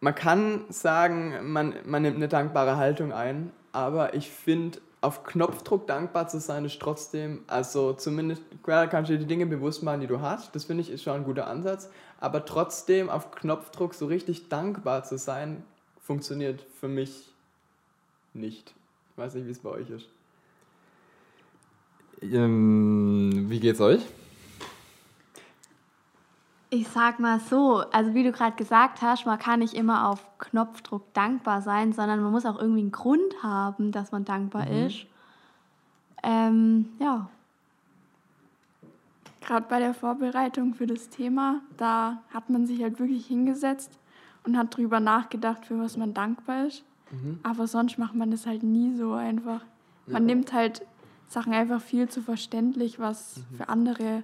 [0.00, 5.86] man kann sagen, man, man nimmt eine dankbare Haltung ein, aber ich finde, auf Knopfdruck
[5.86, 10.00] dankbar zu sein, ist trotzdem, also zumindest, klar kannst du dir die Dinge bewusst machen,
[10.00, 11.88] die du hast, das finde ich ist schon ein guter Ansatz,
[12.20, 15.62] aber trotzdem auf Knopfdruck so richtig dankbar zu sein,
[16.02, 17.32] funktioniert für mich
[18.34, 18.74] nicht.
[19.12, 20.06] Ich weiß nicht, wie es bei euch ist.
[22.22, 24.02] Ähm, wie geht's euch?
[26.70, 30.24] Ich sag mal so, also wie du gerade gesagt hast, man kann nicht immer auf
[30.38, 35.06] Knopfdruck dankbar sein, sondern man muss auch irgendwie einen Grund haben, dass man dankbar ist.
[36.22, 37.28] Ähm, ja.
[39.40, 43.98] Gerade bei der Vorbereitung für das Thema, da hat man sich halt wirklich hingesetzt
[44.44, 46.84] und hat drüber nachgedacht, für was man dankbar ist.
[47.42, 49.62] Aber sonst macht man das halt nie so einfach.
[50.06, 50.86] Man nimmt halt
[51.26, 54.22] Sachen einfach viel zu verständlich, was für andere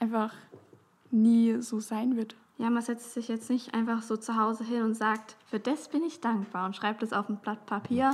[0.00, 0.32] einfach
[1.14, 2.36] nie so sein wird.
[2.58, 5.88] Ja, man setzt sich jetzt nicht einfach so zu Hause hin und sagt, für das
[5.88, 8.12] bin ich dankbar und schreibt es auf ein Blatt Papier,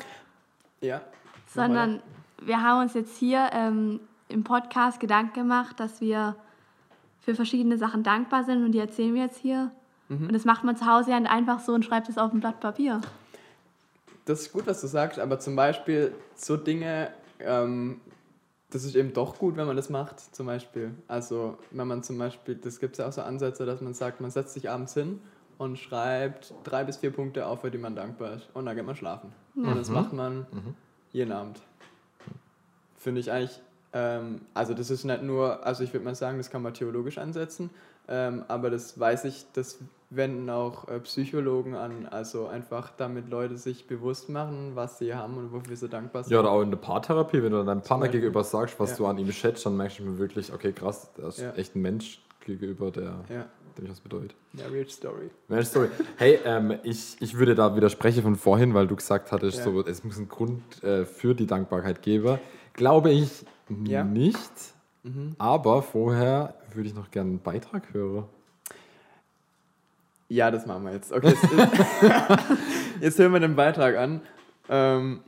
[0.80, 1.00] Ja.
[1.52, 2.00] sondern
[2.42, 6.36] wir haben uns jetzt hier ähm, im Podcast Gedanken gemacht, dass wir
[7.20, 9.70] für verschiedene Sachen dankbar sind und die erzählen wir jetzt hier.
[10.08, 12.40] Und das macht man zu Hause ja nicht einfach so und schreibt es auf ein
[12.40, 13.00] Blatt Papier.
[14.24, 18.00] Das ist gut, was du sagst, aber zum Beispiel so Dinge, ähm,
[18.70, 20.94] das ist eben doch gut, wenn man das macht, zum Beispiel.
[21.08, 24.20] Also, wenn man zum Beispiel, das gibt es ja auch so Ansätze, dass man sagt,
[24.20, 25.20] man setzt sich abends hin
[25.58, 28.48] und schreibt drei bis vier Punkte auf, für die man dankbar ist.
[28.54, 29.32] Und dann geht man schlafen.
[29.54, 30.46] Und das macht man
[31.12, 31.60] jeden Abend.
[32.96, 33.60] Finde ich eigentlich,
[33.92, 37.18] ähm, also das ist nicht nur, also ich würde mal sagen, das kann man theologisch
[37.18, 37.70] ansetzen,
[38.08, 39.78] ähm, aber das weiß ich, das
[40.10, 45.36] wenden auch äh, Psychologen an, also einfach damit Leute sich bewusst machen, was sie haben
[45.36, 46.32] und wofür sie dankbar sind.
[46.32, 48.96] Ja, oder auch in der Paartherapie, wenn du deinem Partner gegenüber sagst, was Ja.
[48.96, 51.52] du an ihm schätzt, dann merkst du mir wirklich, okay, krass, der ist Ja.
[51.52, 53.46] echt ein Mensch gegenüber, der, Ja,
[53.78, 54.34] dem ich was bedeutet.
[54.54, 55.30] ja real story.
[55.46, 55.88] Mensch, sorry.
[56.16, 59.64] Hey, ähm, ich, ich würde da widersprechen von vorhin, weil du gesagt hattest, Ja.
[59.64, 62.38] so, es muss einen Grund äh, für die Dankbarkeit geben.
[62.74, 63.44] Glaube ich
[63.84, 64.04] Ja.
[64.04, 64.40] nicht,
[65.02, 65.34] Mhm.
[65.38, 68.24] aber vorher würde ich noch gerne einen Beitrag hören.
[70.28, 71.12] Ja, das machen wir jetzt.
[71.12, 71.42] Okay, jetzt,
[73.00, 74.20] jetzt hören wir den Beitrag an.
[74.68, 75.20] Ähm,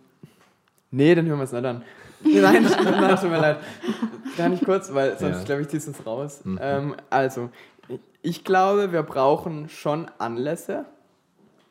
[0.91, 1.83] nee, dann hören wir es nicht an.
[2.25, 3.59] Nein, nein, tut mir leid.
[4.37, 5.45] Gar nicht kurz, weil sonst Ja.
[5.45, 6.43] glaube ich, ziehst du es raus.
[6.45, 6.59] Mhm.
[6.63, 7.51] Ähm, also,
[8.23, 10.85] ich glaube, wir brauchen schon Anlässe.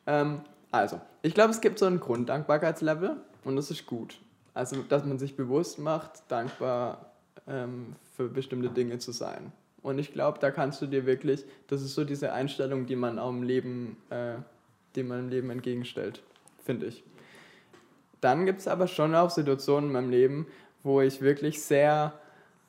[0.06, 4.20] Ähm, also, ich glaube, es gibt so ein Grunddankbarkeitslevel und das ist gut.
[4.54, 7.12] Also, dass man sich bewusst macht, dankbar
[7.46, 9.52] ähm, für bestimmte Dinge zu sein.
[9.82, 13.18] Und ich glaube, da kannst du dir wirklich, das ist so diese Einstellung, die man
[13.18, 14.34] auch im Leben, äh,
[14.94, 16.22] die man im Leben entgegenstellt,
[16.64, 17.02] finde ich.
[18.20, 20.46] Dann gibt es aber schon auch Situationen in meinem Leben,
[20.84, 22.12] wo ich wirklich sehr,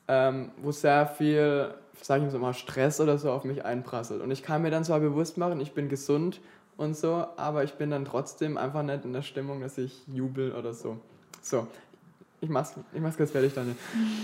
[0.08, 4.20] ähm, wo sehr viel, sag ich mal, Stress oder so auf mich einprasselt.
[4.20, 6.40] Und ich kann mir dann zwar bewusst machen, ich bin gesund
[6.76, 10.52] und so, aber ich bin dann trotzdem einfach nicht in der Stimmung, dass ich jubel
[10.52, 10.98] oder so.
[11.44, 11.66] So,
[12.40, 13.76] ich mach's, ich mach's ganz fertig, Daniel.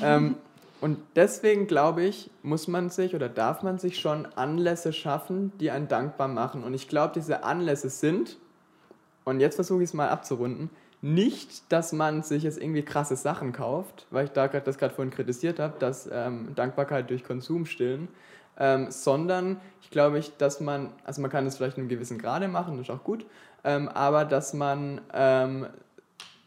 [0.03, 0.37] ähm,
[0.81, 5.71] und deswegen glaube ich, muss man sich oder darf man sich schon Anlässe schaffen, die
[5.71, 6.65] einen dankbar machen.
[6.65, 8.39] Und ich glaube, diese Anlässe sind,
[9.25, 10.71] und jetzt versuche ich es mal abzurunden,
[11.03, 14.95] nicht, dass man sich jetzt irgendwie krasse Sachen kauft, weil ich da grad, das gerade
[14.95, 18.09] vorhin kritisiert habe, dass ähm, Dankbarkeit durch Konsum stillen,
[18.59, 22.19] ähm, sondern ich glaube, ich, dass man, also man kann es vielleicht in einem gewissen
[22.19, 23.27] Grade machen, das ist auch gut,
[23.63, 25.67] ähm, aber dass man ähm,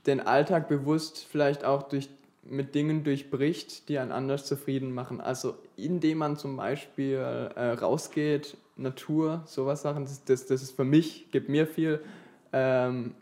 [0.06, 2.10] den Alltag bewusst vielleicht auch durch,
[2.44, 5.22] mit Dingen durchbricht, die einen anders zufrieden machen.
[5.22, 10.84] Also indem man zum Beispiel äh, rausgeht, Natur, sowas Sachen, das, das, das ist für
[10.84, 12.02] mich, gibt mir viel.
[12.52, 13.14] Ähm,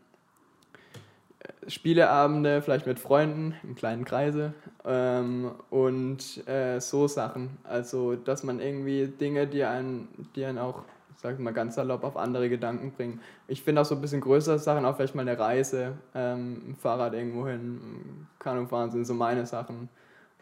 [1.67, 7.57] Spieleabende, vielleicht mit Freunden im kleinen Kreise ähm, und äh, so Sachen.
[7.63, 10.83] Also, dass man irgendwie Dinge, die einen, die einen auch,
[11.21, 13.21] sag ich mal, ganz salopp auf andere Gedanken bringen.
[13.47, 16.75] Ich finde auch so ein bisschen größere Sachen, auch vielleicht mal eine Reise, ähm, ein
[16.75, 19.87] Fahrrad irgendwo hin, Kanufahren sind so meine Sachen.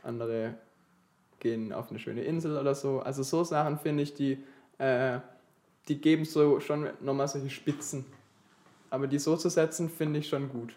[0.04, 0.54] Andere
[1.40, 3.02] gehen auf eine schöne Insel oder so.
[3.02, 4.42] Also so Sachen finde ich, die,
[4.78, 5.20] äh,
[5.90, 8.06] die geben so schon nochmal solche Spitzen.
[8.90, 10.74] Aber die so zu setzen, finde ich schon gut.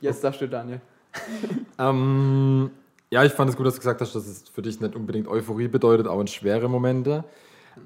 [0.00, 0.80] Jetzt darfst du, Daniel.
[1.78, 2.70] Ähm,
[3.10, 5.26] ja, ich fand es gut, dass du gesagt hast, dass es für dich nicht unbedingt
[5.26, 7.24] Euphorie bedeutet, auch in schwere Momente.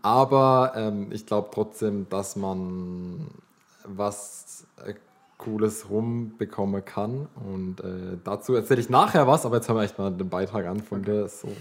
[0.03, 3.29] Aber ähm, ich glaube trotzdem, dass man
[3.85, 4.95] was äh,
[5.39, 7.29] Cooles rumbekommen kann.
[7.35, 10.67] Und äh, dazu erzähle ich nachher was, aber jetzt hören wir echt mal den Beitrag
[10.67, 11.55] an von der Sophie.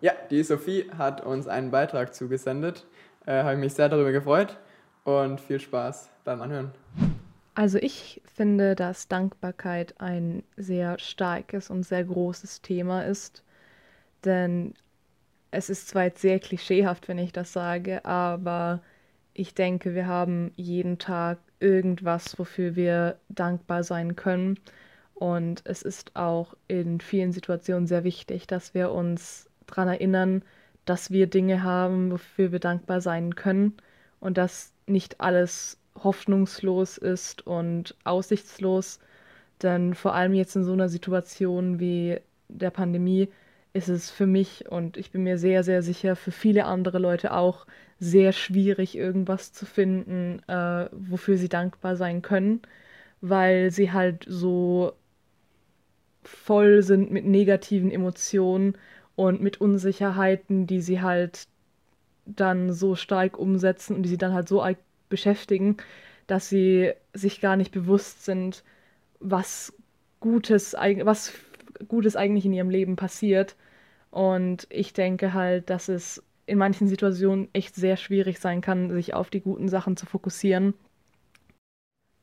[0.00, 2.86] Ja, die Sophie hat uns einen Beitrag zugesendet.
[3.26, 4.56] Äh, Habe ich mich sehr darüber gefreut.
[5.04, 6.72] und viel Spaß beim Anhören.
[7.54, 13.42] Also ich finde, dass Dankbarkeit ein sehr starkes und sehr großes Thema ist,
[14.24, 14.74] denn
[15.50, 18.82] es ist zwar jetzt sehr klischeehaft, wenn ich das sage, aber
[19.34, 24.58] ich denke, wir haben jeden Tag irgendwas, wofür wir dankbar sein können.
[25.14, 30.42] Und es ist auch in vielen Situationen sehr wichtig, dass wir uns daran erinnern,
[30.84, 33.74] dass wir Dinge haben, wofür wir dankbar sein können
[34.20, 39.00] und dass nicht alles hoffnungslos ist und aussichtslos.
[39.62, 43.28] Denn vor allem jetzt in so einer Situation wie der Pandemie
[43.72, 47.32] ist es für mich und ich bin mir sehr, sehr sicher, für viele andere Leute
[47.32, 47.66] auch
[48.00, 52.62] sehr schwierig, irgendwas zu finden, äh, wofür sie dankbar sein können,
[53.20, 54.92] weil sie halt so
[56.22, 58.76] voll sind mit negativen Emotionen
[59.16, 61.48] und mit Unsicherheiten, die sie halt
[62.26, 64.64] dann so stark umsetzen und die sie dann halt so
[65.08, 65.78] beschäftigen,
[66.26, 68.62] dass sie sich gar nicht bewusst sind,
[69.18, 69.72] was
[70.20, 71.32] Gutes, was
[71.86, 73.56] Gutes eigentlich in ihrem Leben passiert.
[74.10, 79.14] Und ich denke halt, dass es in manchen Situationen echt sehr schwierig sein kann, sich
[79.14, 80.74] auf die guten Sachen zu fokussieren.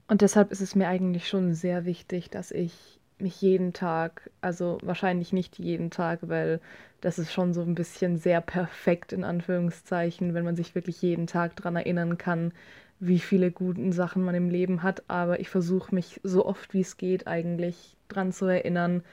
[0.07, 4.77] Und deshalb ist es mir eigentlich schon sehr wichtig, dass ich mich jeden Tag, also
[4.83, 6.59] wahrscheinlich nicht jeden Tag, weil
[7.01, 11.27] das ist schon so ein bisschen sehr perfekt in Anführungszeichen, wenn man sich wirklich jeden
[11.27, 12.51] Tag daran erinnern kann,
[12.99, 15.03] wie viele guten Sachen man im Leben hat.
[15.07, 19.03] Aber ich versuche mich so oft wie es geht eigentlich dran zu erinnern,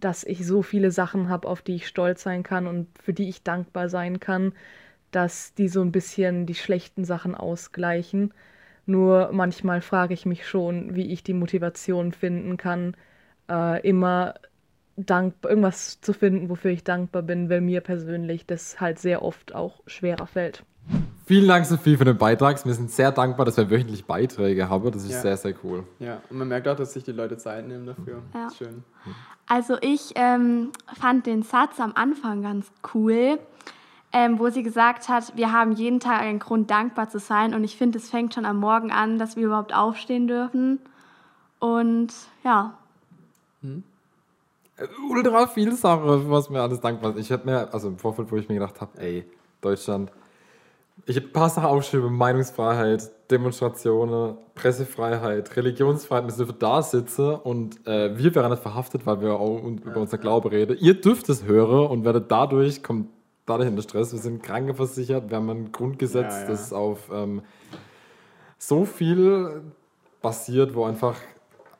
[0.00, 3.28] dass ich so viele Sachen habe, auf die ich stolz sein kann und für die
[3.28, 4.52] ich dankbar sein kann,
[5.10, 8.32] dass die so ein bisschen die schlechten Sachen ausgleichen.
[8.86, 12.96] Nur manchmal frage ich mich schon, wie ich die Motivation finden kann,
[13.50, 14.34] äh, immer
[14.96, 19.54] dankbar, irgendwas zu finden, wofür ich dankbar bin, weil mir persönlich das halt sehr oft
[19.54, 20.64] auch schwerer fällt.
[21.30, 22.66] Vielen Dank, Sophie, für den Beitrag.
[22.66, 24.90] Wir sind sehr dankbar, dass wir wöchentlich Beiträge haben.
[24.90, 25.20] Das ist ja.
[25.20, 25.84] sehr, sehr cool.
[26.00, 28.20] Ja, und man merkt auch, dass sich die Leute Zeit nehmen dafür.
[28.34, 28.48] Ja.
[28.50, 28.82] Schön.
[29.46, 33.38] Also ich ähm, fand den Satz am Anfang ganz cool,
[34.12, 37.54] ähm, wo sie gesagt hat, wir haben jeden Tag einen Grund, dankbar zu sein.
[37.54, 40.80] Und ich finde, es fängt schon am Morgen an, dass wir überhaupt aufstehen dürfen.
[41.60, 42.12] Und
[42.42, 42.74] ja.
[43.62, 43.84] Hm.
[45.08, 47.20] Ultra viel Sache, was mir alles dankbar ist.
[47.20, 49.24] Ich habe mir, also im Vorfeld, wo ich mir gedacht habe, ey,
[49.60, 50.10] Deutschland,
[51.10, 56.28] ich habe ein paar Sachen aufgeschrieben: Meinungsfreiheit, Demonstrationen, Pressefreiheit, Religionsfreiheit.
[56.28, 60.18] Wir dürfen da sitzen und äh, wir werden nicht verhaftet, weil wir auch über unser
[60.18, 60.76] Glaube reden.
[60.78, 63.08] Ihr dürft es hören und werdet dadurch, kommt
[63.44, 64.12] dadurch in den Stress.
[64.12, 66.46] Wir sind krankenversichert, wir haben ein Grundgesetz, ja, ja.
[66.46, 67.42] das auf ähm,
[68.56, 69.62] so viel
[70.22, 71.16] basiert, wo einfach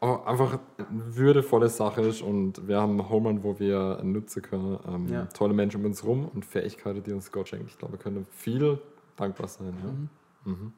[0.01, 4.79] einfach eine würdevolle Sache ist und wir haben einen Home wo wir nutzen können.
[4.89, 5.27] Ähm, ja.
[5.27, 7.69] Tolle Menschen um uns herum und Fähigkeiten, die uns Gott schenkt.
[7.69, 8.79] Ich glaube, wir können viel
[9.21, 9.75] dankbar sein.
[9.83, 9.91] Ja?
[9.91, 10.09] Mhm.
[10.45, 10.73] Mhm.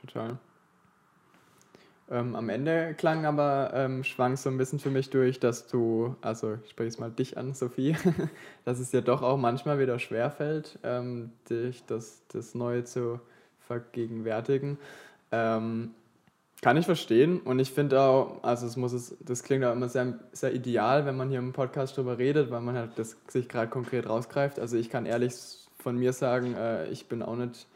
[0.00, 0.38] Total.
[2.10, 6.16] Ähm, am Ende klang aber, ähm, schwang so ein bisschen für mich durch, dass du,
[6.20, 7.96] also ich spreche es mal dich an, Sophie,
[8.66, 13.20] dass es dir doch auch manchmal wieder schwerfällt, ähm, dich das, das Neue zu
[13.60, 14.76] vergegenwärtigen.
[15.32, 15.94] Ähm,
[16.60, 19.88] kann ich verstehen und ich finde auch, also es muss es, das klingt auch immer
[19.88, 23.48] sehr, sehr ideal, wenn man hier im Podcast drüber redet, weil man halt das sich
[23.48, 24.58] gerade konkret rausgreift.
[24.58, 25.34] Also ich kann ehrlich
[25.84, 27.68] von mir sagen, äh, ich bin auch nicht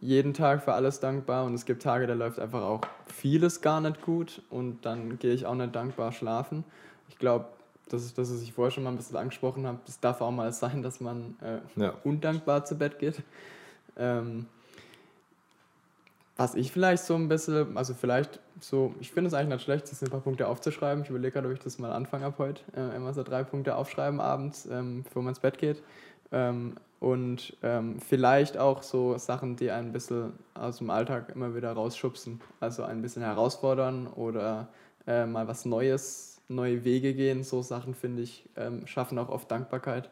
[0.00, 3.80] jeden Tag für alles dankbar und es gibt Tage, da läuft einfach auch vieles gar
[3.80, 6.64] nicht gut und dann gehe ich auch nicht dankbar schlafen.
[7.08, 7.46] Ich glaube,
[7.88, 9.78] das ist das, was ich vorher schon mal ein bisschen angesprochen habe.
[9.86, 11.94] Es darf auch mal sein, dass man äh, ja.
[12.04, 13.22] undankbar zu Bett geht.
[13.96, 14.46] Ähm,
[16.36, 19.86] was ich vielleicht so ein bisschen, also vielleicht so, ich finde es eigentlich nicht schlecht,
[19.88, 21.02] sich ein paar Punkte aufzuschreiben.
[21.02, 22.62] Ich überlege gerade, ob ich das mal anfange ab heute.
[22.76, 25.82] Äh, immer so drei Punkte aufschreiben abends, ähm, bevor man ins Bett geht.
[26.30, 31.72] Ähm, und ähm, vielleicht auch so Sachen, die ein bisschen aus dem Alltag immer wieder
[31.72, 32.40] rausschubsen.
[32.58, 34.68] Also ein bisschen herausfordern oder
[35.06, 37.44] äh, mal was Neues, neue Wege gehen.
[37.44, 40.10] So Sachen, finde ich, ähm, schaffen auch oft Dankbarkeit.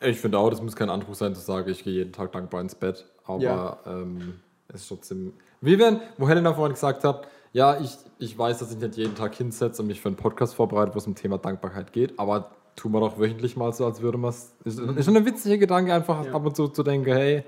[0.00, 2.62] Ich finde auch, das muss kein Anspruch sein, zu sagen, ich gehe jeden Tag dankbar
[2.62, 3.04] ins Bett.
[3.26, 3.78] Aber ja.
[3.86, 5.34] ähm, es ist trotzdem.
[5.60, 9.14] Wie wenn, wo Helena vorhin gesagt hat, ja, ich, ich weiß, dass ich nicht jeden
[9.14, 12.52] Tag hinsetze und mich für einen Podcast vorbereite, wo es um Thema Dankbarkeit geht, aber
[12.80, 14.54] tun wir doch wöchentlich mal so, als würde man es.
[14.64, 16.32] Ist, ist schon ein witziger Gedanke, einfach ja.
[16.32, 17.44] ab und zu zu denken, hey,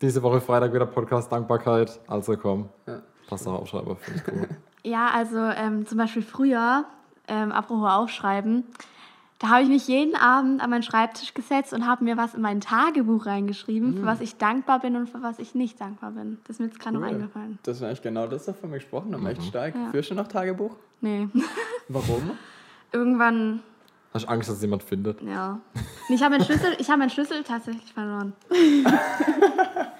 [0.00, 3.02] diese Woche Freitag wieder Podcast Dankbarkeit, also komm, ja.
[3.28, 4.48] pass auf, Aufschreiber, finde ich cool.
[4.82, 6.86] Ja, also ähm, zum Beispiel früher,
[7.28, 8.64] ähm, apropos Aufschreiben,
[9.38, 12.40] da habe ich mich jeden Abend an meinen Schreibtisch gesetzt und habe mir was in
[12.40, 13.96] mein Tagebuch reingeschrieben, mhm.
[13.98, 16.38] für was ich dankbar bin und für was ich nicht dankbar bin.
[16.44, 17.02] Das ist mir jetzt gerade cool.
[17.02, 17.58] noch eingefallen.
[17.62, 19.20] Das ist eigentlich genau das, davon gesprochen haben.
[19.20, 19.28] Mhm.
[19.28, 19.74] Echt stark.
[19.74, 19.90] Ja.
[19.90, 20.74] Führst du noch Tagebuch?
[21.02, 21.28] Nee.
[21.88, 22.30] Warum?
[22.90, 23.60] Irgendwann
[24.12, 25.22] Hast du Angst, dass jemand findet?
[25.22, 25.60] Ja.
[26.08, 28.32] Ich habe meinen Schlüssel, hab meinen Schlüssel tatsächlich verloren.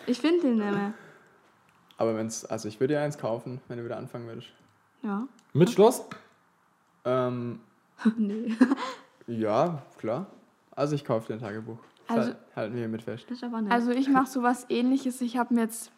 [0.06, 0.92] ich finde ihn nicht mehr.
[1.96, 4.48] Aber wenn's, also ich würde dir eins kaufen, wenn du wieder anfangen würdest.
[5.02, 5.26] Ja.
[5.52, 6.04] Mit Schloss?
[7.04, 7.60] Ähm,
[8.16, 8.54] nee.
[9.26, 10.26] ja, klar.
[10.74, 11.78] Also ich kaufe dir ein Tagebuch.
[12.08, 13.24] Das Also- halt- halten wir hiermit fest.
[13.28, 13.72] Das ist aber nicht.
[13.72, 15.20] Also ich mache sowas ähnliches.
[15.20, 15.92] Ich habe mir jetzt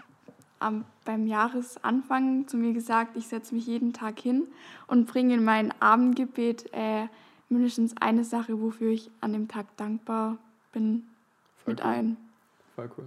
[0.58, 4.46] am, beim Jahresanfang zu mir gesagt, ich setze mich jeden Tag hin
[4.86, 7.06] und bringe in mein Abendgebet äh,
[7.52, 10.38] mindestens eine Sache, wofür ich an dem Tag dankbar
[10.72, 11.04] bin,
[11.64, 11.90] Voll mit cool.
[11.90, 12.16] ein.
[12.74, 13.04] Voll cool.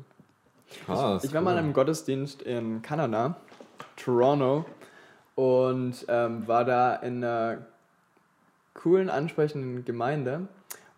[0.85, 1.23] Krass.
[1.23, 3.37] Ich war mal in einem Gottesdienst in Kanada,
[3.95, 4.65] Toronto,
[5.35, 7.65] und ähm, war da in einer
[8.73, 10.47] coolen, ansprechenden Gemeinde.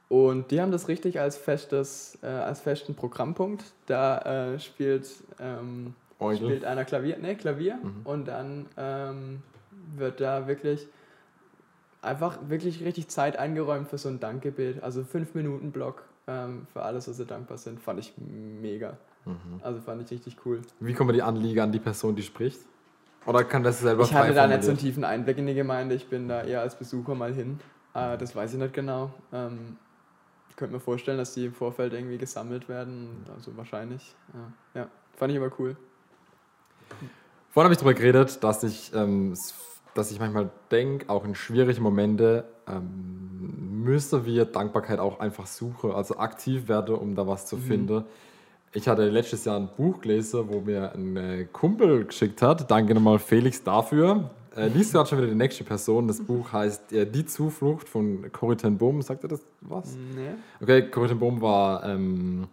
[0.09, 3.63] Und die haben das richtig als, festes, äh, als festen Programmpunkt.
[3.87, 5.93] Da äh, spielt, ähm,
[6.35, 7.79] spielt einer Klavier, ne, Klavier.
[8.05, 9.43] Und dann ähm,
[9.97, 10.87] wird da wirklich
[12.07, 14.81] einfach wirklich richtig Zeit eingeräumt für so ein Dankgebet.
[14.81, 17.79] Also fünf Minuten Block ähm, für alles, was sie dankbar sind.
[17.79, 18.97] Fand ich mega.
[19.61, 20.61] Also fand ich richtig cool.
[20.79, 22.59] Wie kommen die Anliege an die Person, die spricht?
[23.25, 25.95] Oder kann das selber Ich hatte da nicht so einen tiefen Einblick in die Gemeinde.
[25.95, 27.59] Ich bin da eher als Besucher mal hin.
[27.93, 29.11] Äh, das weiß ich nicht genau.
[29.33, 29.77] Ähm,
[30.49, 33.25] ich könnte mir vorstellen, dass die im Vorfeld irgendwie gesammelt werden.
[33.35, 34.15] Also wahrscheinlich.
[34.33, 34.87] Ja, ja.
[35.17, 35.75] fand ich aber cool.
[37.49, 39.35] Vorhin habe ich darüber geredet, dass ich, ähm,
[39.97, 45.91] dass ich manchmal denke, auch in schwierigen Momenten ähm, müsste wir Dankbarkeit auch einfach suchen,
[45.91, 48.03] also aktiv werde, um da was zu finden.
[48.73, 52.69] Ich hatte letztes Jahr ein Buch gelesen, wo mir ein äh, Kumpel geschickt hat.
[52.69, 54.29] Danke nochmal Felix dafür.
[54.55, 56.07] Äh, liest gerade schon wieder die nächste Person.
[56.07, 59.01] Das Buch heißt äh, Die Zuflucht von Corrie ten Boom.
[59.01, 59.95] Sagt ihr das was?
[60.15, 60.31] Nee.
[60.61, 62.47] Okay, Corrie ten Boom war ähm,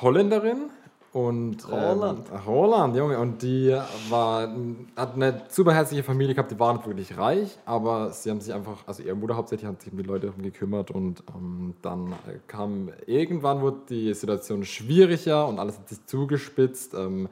[0.00, 0.70] Holländerin
[1.12, 2.28] und Holland.
[2.32, 3.18] Ähm, Holland, Junge.
[3.18, 3.76] Und die
[4.08, 4.48] war,
[4.94, 8.54] hat eine super herzliche Familie gehabt, die waren nicht wirklich reich, aber sie haben sich
[8.54, 12.14] einfach, also ihre Mutter hauptsächlich hat sich um die Leute darum gekümmert und ähm, dann
[12.46, 16.94] kam, irgendwann wurde die Situation schwieriger und alles hat sich zugespitzt.
[16.94, 17.28] Ähm,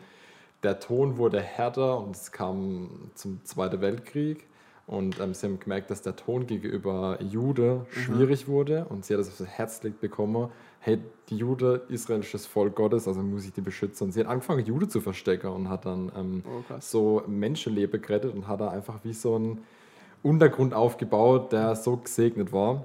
[0.64, 4.44] der Ton wurde härter und es kam zum Zweiten Weltkrieg.
[4.88, 9.20] Und ähm, sie haben gemerkt, dass der Ton gegenüber Jude schwierig wurde und sie hat
[9.20, 10.48] das aufs Herz gelegt bekommen.
[10.80, 10.98] Hey,
[11.28, 14.04] die Jude, Israel ist das Volk Gottes, also muss ich die beschützen.
[14.06, 18.34] Und sie hat angefangen, Jude zu verstecken und hat dann ähm, Oh, so Menschenleben gerettet
[18.34, 19.58] und hat da einfach wie so einen
[20.22, 22.84] Untergrund aufgebaut, der so gesegnet war.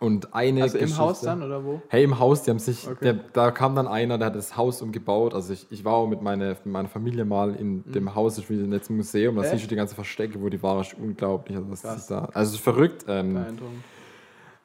[0.00, 1.80] Und eine Also im Geschichte- Haus dann oder wo?
[1.88, 2.98] Hey, im Haus, die haben sich, Okay.
[3.02, 5.32] der, da kam dann einer, der hat das Haus umgebaut.
[5.32, 8.50] Also ich, ich war auch mit, meine, mit meiner Familie mal in dem Haus, ich
[8.50, 9.46] will jetzt im Museum, da Mhm.
[9.46, 11.56] Siehst du die ganze Verstecke, wo die war, ist unglaublich.
[11.56, 13.04] Also, das ist da, also es ist verrückt.
[13.06, 13.84] Ähm, Beeindruckend.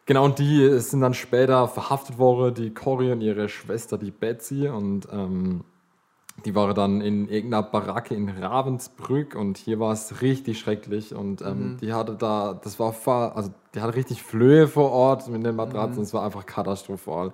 [0.07, 4.67] Genau, und die sind dann später verhaftet worden, die Cory und ihre Schwester, die Betsy.
[4.67, 5.63] Und ähm,
[6.45, 11.13] die waren dann in irgendeiner Baracke in Ravensbrück und hier war es richtig schrecklich.
[11.13, 11.77] Und ähm, Mhm.
[11.77, 15.97] die hatte da, das war, also die hatte richtig Flöhe vor Ort mit den Matratzen,
[15.99, 16.03] Mhm.
[16.03, 17.33] es war einfach katastrophal.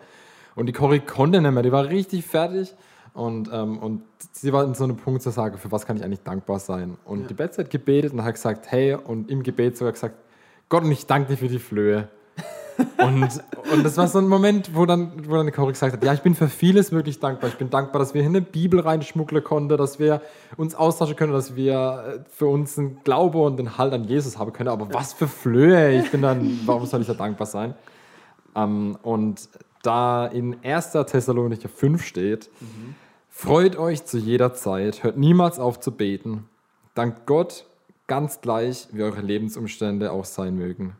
[0.56, 2.76] Und die Cory konnte nicht mehr, die war richtig fertig.
[3.14, 4.02] Und, ähm, und
[4.32, 6.98] sie war in so einem Punkt zu sagen, für was kann ich eigentlich dankbar sein?
[7.06, 7.28] Und Ja.
[7.28, 10.16] die Betsy hat gebetet und hat gesagt, hey, und im Gebet sogar gesagt,
[10.70, 12.08] Gott, und ich danke dir für die Flöhe.
[12.98, 16.14] Und, und das war so ein Moment, wo dann, wo dann Cory gesagt hat, ja,
[16.14, 17.50] ich bin für vieles wirklich dankbar.
[17.50, 20.22] Ich bin dankbar, dass wir hier eine Bibel reinschmuggeln konnten, dass wir
[20.58, 24.38] uns austauschen können, dass wir äh, für uns einen Glaube und einen Halt an Jesus
[24.38, 24.70] haben können.
[24.70, 26.00] Aber was für Flöhe.
[26.00, 27.74] Ich bin dann, warum soll ich da dankbar sein?
[28.56, 29.50] Ähm, und
[29.82, 30.92] da in 1.
[30.92, 32.50] Thessalonicher 5 steht,
[33.30, 36.48] freut euch zu jeder Zeit, hört niemals auf zu beten.
[36.96, 37.66] Dankt Gott
[38.08, 40.96] ganz gleich, wie eure Lebensumstände auch sein mögen.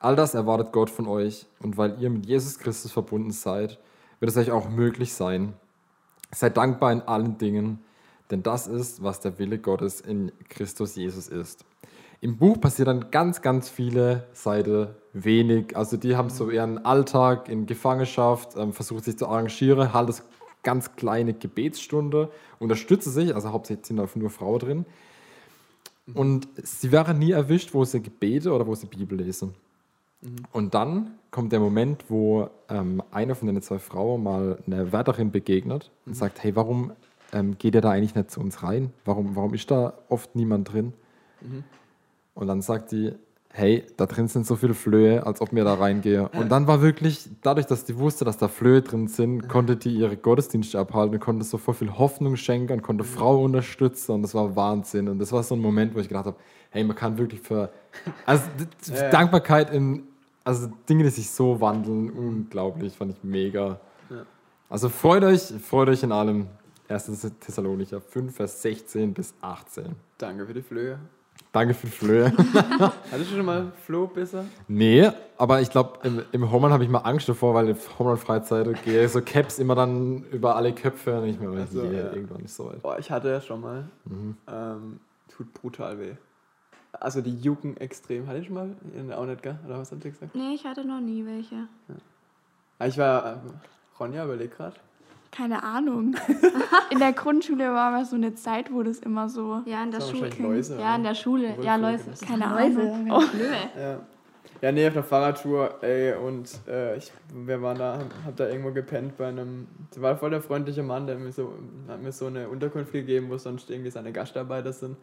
[0.00, 3.78] All das erwartet Gott von euch und weil ihr mit Jesus Christus verbunden seid,
[4.20, 5.54] wird es euch auch möglich sein.
[6.30, 7.80] Seid dankbar in allen Dingen,
[8.30, 11.64] denn das ist, was der Wille Gottes in Christus Jesus ist.
[12.20, 15.76] Im Buch passiert dann ganz, ganz viele Seiten wenig.
[15.76, 20.24] Also die haben so ihren Alltag in Gefangenschaft, ähm, versuchen sich zu arrangieren, halt das
[20.62, 24.86] ganz kleine Gebetsstunde, unterstützen sich, also hauptsächlich sind da nur Frauen drin.
[26.14, 29.54] Und sie wären nie erwischt, wo sie Gebete oder wo sie Bibel lesen.
[30.52, 35.30] Und dann kommt der Moment, wo ähm, eine von den zwei Frauen mal einer Wärterin
[35.30, 36.92] begegnet und sagt, hey, warum
[37.32, 38.92] ähm, geht ihr da eigentlich nicht zu uns rein?
[39.04, 40.92] Warum, warum ist da oft niemand drin?
[42.34, 43.14] Und dann sagt die,
[43.58, 46.28] hey, da drin sind so viele Flöhe, als ob mir da reingehe.
[46.28, 49.90] Und dann war wirklich, dadurch, dass die wusste, dass da Flöhe drin sind, konnte die
[49.90, 54.22] ihre Gottesdienste abhalten und konnte so voll viel Hoffnung schenken und konnte Frau unterstützen und
[54.22, 55.08] das war Wahnsinn.
[55.08, 56.36] Und das war so ein Moment, wo ich gedacht habe,
[56.70, 57.70] hey, man kann wirklich für,
[58.24, 58.44] also
[58.94, 59.10] Ja.
[59.10, 60.04] Dankbarkeit in,
[60.44, 63.80] also Dinge, die sich so wandeln, unglaublich, fand ich mega.
[64.08, 64.24] Ja.
[64.70, 66.46] Also freut euch, freut euch in allem.
[66.88, 67.32] 1.
[67.40, 69.96] Thessalonicher 5, Vers 16 bis 18.
[70.16, 70.98] Danke für die Flöhe.
[71.58, 72.26] Danke für die Flöhe.
[73.10, 74.44] Hattest du schon mal Flohbisse?
[74.68, 78.84] nee, aber ich glaube, im, im Homeland habe ich mal Angst davor, weil in Homeland-Freizeit
[78.84, 82.12] gehe so Caps immer dann über alle Köpfe und ich mir, Ach so, nee, ja.
[82.12, 82.80] irgendwann nicht so weit.
[82.80, 83.88] Boah, ich hatte ja schon mal.
[84.46, 86.12] Ähm, tut brutal weh.
[86.92, 88.28] Also die jucken extrem.
[88.28, 88.70] Hatte ich schon mal?
[89.08, 89.58] Ja, Auch nicht, gell?
[89.66, 90.36] Oder was hat sie gesagt?
[90.36, 91.66] Nee, ich hatte noch nie welche.
[92.78, 93.36] Ah, Ich war, äh,
[93.98, 94.74] Ronja, überleg grad.
[95.30, 96.16] Keine Ahnung.
[96.90, 99.62] In der Grundschule war aber so eine Zeit, wo das immer so.
[99.66, 100.30] Ja, in der Schule.
[100.38, 100.78] Läuse.
[100.80, 101.54] Ja, in der Schule.
[101.62, 102.10] Ja, Läuse.
[102.26, 102.80] Keine Läuse.
[102.80, 103.10] Ahnung.
[103.10, 103.20] Oh.
[103.20, 103.70] Flöhe.
[103.78, 104.00] Ja.
[104.60, 108.72] Ja, nee, auf der Fahrradtour, ey, und äh, ich, wir waren da, hab da irgendwo
[108.72, 111.52] gepennt bei einem, das war voll der freundliche Mann, der mir so,
[111.86, 114.96] hat mir so eine Unterkunft gegeben, wo sonst irgendwie seine Gastarbeiter sind.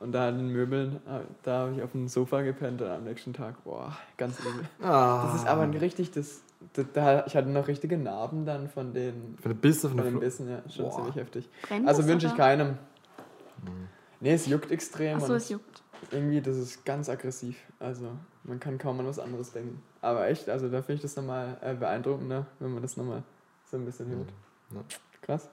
[0.00, 3.04] Und da in den Möbeln, äh, da habe ich auf dem Sofa gepennt und am
[3.04, 4.64] nächsten Tag, boah, ganz übel.
[4.82, 5.26] Ah.
[5.26, 8.94] Das ist aber ein richtig, das, das, da, ich hatte noch richtige Narben dann von
[8.94, 10.96] den, Für eine Bisse, von von den Bissen, ja, schon Boah.
[10.96, 11.50] ziemlich heftig.
[11.68, 12.78] Brennt Also wünsche ich keinem.
[14.20, 15.16] Nee, es juckt extrem.
[15.18, 15.82] Achso, und es juckt.
[16.10, 17.56] irgendwie, das ist ganz aggressiv.
[17.78, 18.12] Also,
[18.44, 19.82] man kann kaum an was anderes denken.
[20.00, 23.22] Aber echt, also da finde ich das nochmal äh, beeindruckender, wenn man das nochmal
[23.70, 24.28] so ein bisschen hört.
[24.74, 24.80] Ja.
[25.22, 25.48] Krass.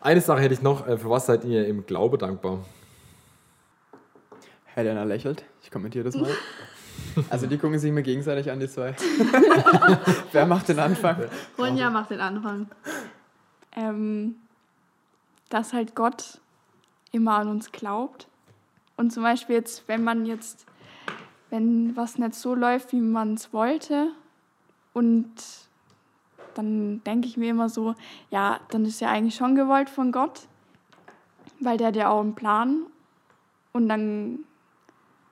[0.00, 2.64] Eine Sache hätte ich noch, äh, für was seid ihr im Glaube dankbar?
[4.64, 5.44] Helena lächelt.
[5.62, 6.30] Ich kommentiere das mal.
[7.28, 8.94] Also die gucken sich mir gegenseitig an, die zwei.
[10.32, 11.24] Wer macht den Anfang?
[11.58, 12.68] Ronja macht den Anfang.
[13.72, 14.36] Ähm,
[15.48, 16.40] dass halt Gott
[17.12, 18.28] immer an uns glaubt.
[18.96, 20.66] Und zum Beispiel jetzt, wenn man jetzt,
[21.54, 24.08] wenn was nicht so läuft, wie man es wollte,
[24.92, 25.32] und
[26.54, 27.94] dann denke ich mir immer so,
[28.30, 30.48] ja, dann ist ja eigentlich schon gewollt von Gott,
[31.60, 32.86] weil der hat ja auch einen Plan.
[33.72, 34.40] Und dann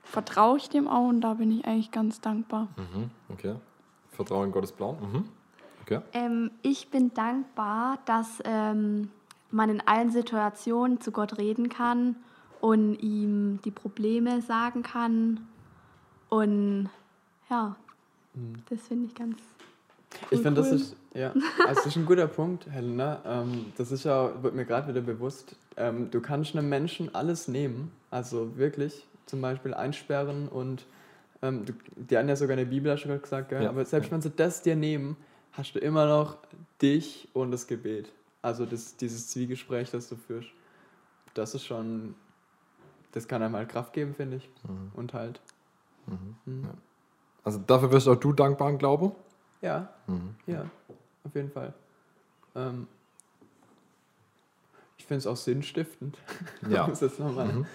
[0.04, 2.68] vertraue ich dem auch und da bin ich eigentlich ganz dankbar.
[2.76, 3.56] Mhm, okay.
[4.10, 4.96] Vertrauen in Gottes Plan.
[5.00, 5.24] Mhm.
[5.82, 6.00] Okay.
[6.12, 9.10] Ähm, ich bin dankbar, dass ähm,
[9.50, 12.16] man in allen Situationen zu Gott reden kann
[12.60, 15.48] und ihm die Probleme sagen kann.
[16.32, 16.88] Und
[17.50, 17.76] ja,
[18.70, 19.36] das finde ich ganz
[20.30, 20.76] Ich finde, das cool.
[20.76, 21.34] ist, ja,
[21.66, 23.20] also das ist ein guter Punkt, Helena.
[23.26, 27.48] Ähm, das ist ja, wird mir gerade wieder bewusst, ähm, du kannst einem Menschen alles
[27.48, 30.86] nehmen, also wirklich, zum Beispiel einsperren und
[31.42, 33.64] ähm, du, die haben ja sogar eine Bibel, hast du gerade gesagt, gell?
[33.64, 33.68] Ja.
[33.68, 35.18] aber selbst wenn sie das dir nehmen,
[35.52, 36.38] hast du immer noch
[36.80, 38.10] dich und das Gebet.
[38.40, 40.48] Also das, dieses Zwiegespräch, das du führst.
[41.34, 42.14] Das ist schon,
[43.12, 44.48] das kann einem halt Kraft geben, finde ich.
[44.94, 45.42] Und halt,
[46.06, 46.68] Mhm.
[47.44, 49.12] Also dafür wirst auch du dankbar Glaube?
[49.60, 50.34] ja, Mhm.
[50.46, 50.64] Ja,
[51.24, 51.72] auf jeden Fall.
[52.54, 52.86] Ähm,
[54.98, 56.18] ich finde es auch sinnstiftend,
[56.68, 56.84] Ja.
[56.84, 57.66] um es jetzt nochmal Mhm.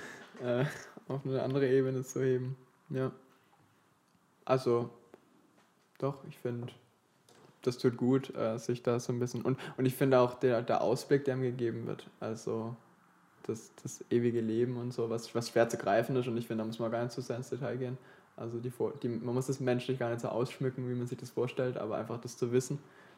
[0.42, 0.66] äh,
[1.08, 2.56] auf eine andere Ebene zu heben.
[2.90, 3.12] Ja.
[4.46, 4.90] Also,
[6.00, 6.68] doch, ich finde,
[7.64, 9.42] das tut gut, äh, sich da so ein bisschen.
[9.42, 12.76] Und, und ich finde auch der, der Ausblick, der ihm gegeben wird, also
[13.44, 16.28] das, das ewige Leben und so, was, was schwer zu greifen ist.
[16.28, 17.98] Und ich finde, da muss man gar nicht so sehr ins Detail gehen.
[18.38, 18.72] Also die,
[19.02, 21.98] die, man muss das menschlich gar nicht so ausschmücken, wie man sich das vorstellt, aber
[21.98, 22.78] einfach das zu wissen,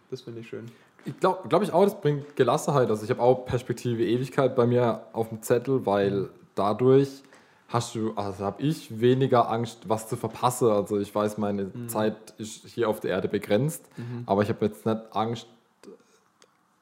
[0.10, 0.66] das finde ich schön.
[1.06, 2.90] Ich glaube glaub ich auch, das bringt Gelassenheit.
[2.90, 7.22] Also ich habe auch Perspektive Ewigkeit bei mir auf dem Zettel, weil dadurch
[7.68, 10.70] hast du, also habe ich weniger Angst, was zu verpassen.
[10.70, 13.86] Also ich weiß, meine Zeit ist hier auf der Erde begrenzt,
[14.26, 15.48] aber ich habe jetzt nicht Angst,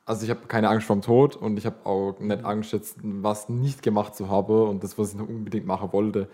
[0.06, 3.50] also ich habe keine Angst vorm Tod und ich habe auch nicht Angst, jetzt was
[3.50, 6.30] nicht gemacht zu haben und das, was ich noch unbedingt machen wollte.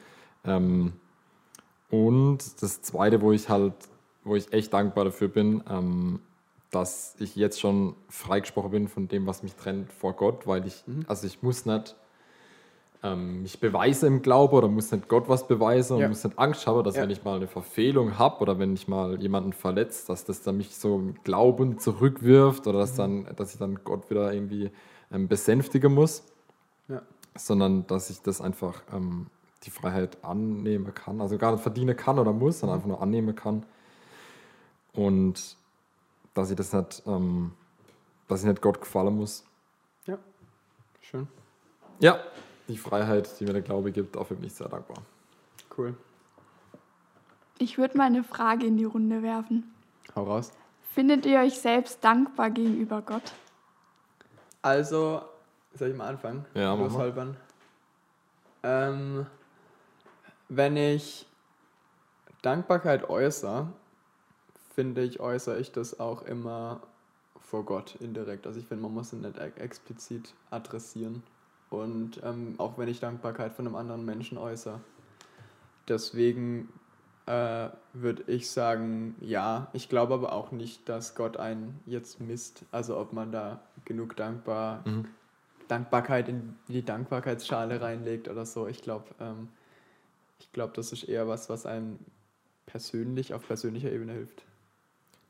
[0.46, 0.94] Ähm,
[1.94, 3.74] und das Zweite, wo ich halt,
[4.24, 6.20] wo ich echt dankbar dafür bin, ähm,
[6.72, 10.84] dass ich jetzt schon freigesprochen bin von dem, was mich trennt vor Gott, weil ich,
[11.08, 11.96] also ich muss nicht
[13.04, 16.08] ähm, mich beweisen im Glaube oder muss nicht Gott was beweisen und Ja.
[16.08, 17.04] muss nicht Angst haben, dass Ja.
[17.04, 20.58] wenn ich mal eine Verfehlung habe oder wenn ich mal jemanden verletzt, dass das dann
[20.58, 24.72] mich so im Glauben zurückwirft oder dass, dann, dass ich dann Gott wieder irgendwie
[25.12, 26.24] ähm, besänftigen muss,
[26.88, 27.04] Ja.
[27.36, 29.28] sondern dass ich das einfach ähm,
[29.64, 33.36] die Freiheit annehmen kann, also gar nicht verdienen kann oder muss, sondern einfach nur annehmen
[33.36, 33.66] kann
[34.94, 35.58] und
[36.34, 37.52] dass ich das nicht, ähm,
[38.28, 39.44] dass ich nicht Gott gefallen muss.
[40.06, 40.18] Ja,
[41.02, 41.28] schön.
[42.00, 42.20] Ja,
[42.68, 44.98] die Freiheit, die mir der Glaube gibt, dafür bin ich sehr dankbar.
[45.78, 45.96] Cool.
[47.60, 49.74] Ich würde mal eine Frage in die Runde werfen.
[50.16, 50.52] Hau raus.
[50.94, 53.34] Findet ihr euch selbst dankbar gegenüber Gott?
[54.62, 55.22] Also,
[55.74, 56.46] soll ich mal anfangen?
[56.54, 57.36] Ja, mach mal.
[58.64, 59.26] Ähm,
[60.56, 61.26] wenn ich
[62.42, 63.72] Dankbarkeit äußere,
[64.76, 66.82] finde ich, äußere ich das auch immer
[67.40, 68.48] vor Gott indirekt.
[68.48, 71.24] Also ich finde, man muss es nicht explizit adressieren.
[71.70, 74.80] Und ähm, auch wenn ich Dankbarkeit von einem anderen Menschen äußere.
[75.88, 76.70] Deswegen
[77.26, 79.68] äh, würde ich sagen, ja.
[79.74, 82.64] Ich glaube aber auch nicht, dass Gott einen jetzt misst.
[82.72, 84.84] Also ob man da genug dankbar,
[85.68, 88.68] Dankbarkeit in die Dankbarkeitsschale reinlegt oder so.
[88.68, 89.50] Ich glaube, ähm,
[90.44, 92.00] Ich glaube, das ist eher was, was einem
[92.66, 94.44] persönlich auf persönlicher Ebene hilft.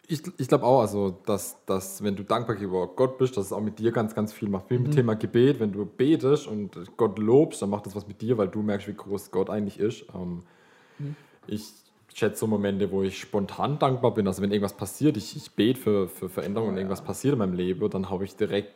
[0.08, 3.54] Ich, ich glaube auch, also, dass, dass, wenn du dankbar gegenüber Gott bist, dass es
[3.54, 4.70] auch mit dir ganz, ganz viel macht.
[4.70, 8.08] Wie mit dem Thema Gebet, wenn du betest und Gott lobst, dann macht das was
[8.08, 10.06] mit dir, weil du merkst, wie groß Gott eigentlich ist.
[10.14, 10.44] Ähm,
[11.48, 11.72] Ich
[12.14, 14.28] schätze so Momente, wo ich spontan dankbar bin.
[14.28, 17.54] Also, wenn irgendwas passiert, ich, ich bete für, für Veränderung und irgendwas passiert in meinem
[17.54, 18.74] Leben, dann habe ich direkt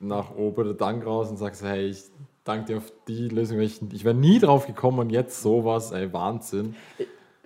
[0.00, 2.04] nach oben den Dank raus und sage so, hey, ich
[2.46, 3.60] danke dir auf die Lösung.
[3.60, 6.74] Ich, ich wäre nie drauf gekommen und jetzt sowas, ey, Wahnsinn.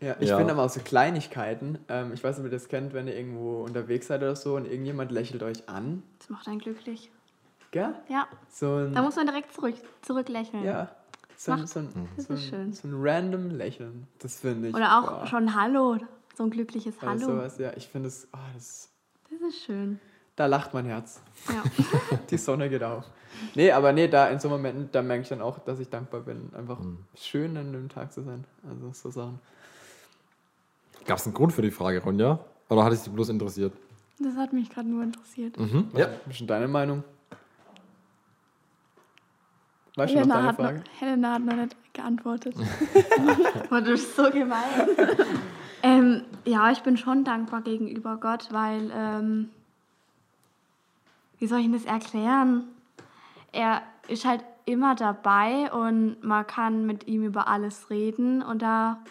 [0.01, 0.36] Ja, ich Ja.
[0.38, 1.78] finde aber auch so Kleinigkeiten.
[1.88, 4.57] Ähm, ich weiß nicht, ob ihr das kennt, wenn ihr irgendwo unterwegs seid oder so
[4.57, 6.03] und irgendjemand lächelt euch an.
[6.18, 7.11] Das macht einen glücklich.
[7.70, 7.94] Gell?
[8.09, 10.64] Ja, So ein, da muss man direkt zurück, zurücklächeln.
[10.64, 10.88] ja,
[11.36, 12.72] so ein, Macht- so ein, das so ist ein, schön.
[12.72, 14.07] so ein random Lächeln.
[14.18, 14.74] Das finde ich.
[14.74, 15.26] Oder auch boah.
[15.26, 15.98] schon Hallo,
[16.36, 17.20] so ein glückliches Oder Hallo.
[17.26, 18.88] sowas, ja, ich finde es, oh, das,
[19.30, 20.01] Das ist schön.
[20.41, 21.20] Da lacht mein Herz.
[21.49, 21.62] Ja.
[22.30, 23.05] Die Sonne geht auf.
[23.55, 26.22] Nee, aber nee, da in so Momenten, da merke ich dann auch, dass ich dankbar
[26.22, 26.51] bin.
[26.57, 26.78] Einfach
[27.14, 28.45] schön an dem Tag zu sein.
[28.66, 29.38] Also so Sachen.
[31.05, 32.38] Gab es einen Grund für die Frage, Ronja?
[32.70, 33.74] Oder hat es dich bloß interessiert?
[34.18, 35.59] Das hat mich gerade nur interessiert.
[35.59, 35.91] Mhm.
[35.95, 36.09] Ja.
[36.24, 37.05] Was ist denn deine Meinung?
[39.97, 40.84] Weißt du noch Helena deine hat, noch, Frage?
[40.99, 42.55] Helena hat noch nicht geantwortet.
[43.68, 44.88] Boah, du bist so gemein.
[45.82, 49.51] ähm, ja, ich bin schon dankbar gegenüber Gott, weil, ähm,
[51.41, 52.64] wie soll ich denn das erklären?
[53.51, 59.03] Er ist halt immer dabei und man kann mit ihm über alles reden und da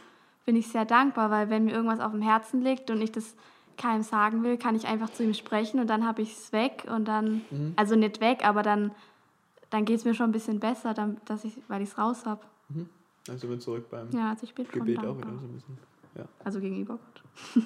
[0.46, 3.36] bin ich sehr dankbar, weil wenn mir irgendwas auf dem Herzen liegt und ich das
[3.78, 6.86] keinem sagen will, kann ich einfach zu ihm sprechen und dann habe ich es weg
[6.94, 7.42] und dann,
[7.76, 8.92] also nicht weg, aber dann,
[9.70, 12.26] dann geht es mir schon ein bisschen besser, dann, dass ich, weil ich es raus
[12.26, 12.42] habe.
[13.28, 15.78] Also wir zurück beim Ja, also ich bin schon Gebet auch wieder so ein bisschen.
[16.16, 16.26] Ja.
[16.44, 17.66] Also gegenüber Gott.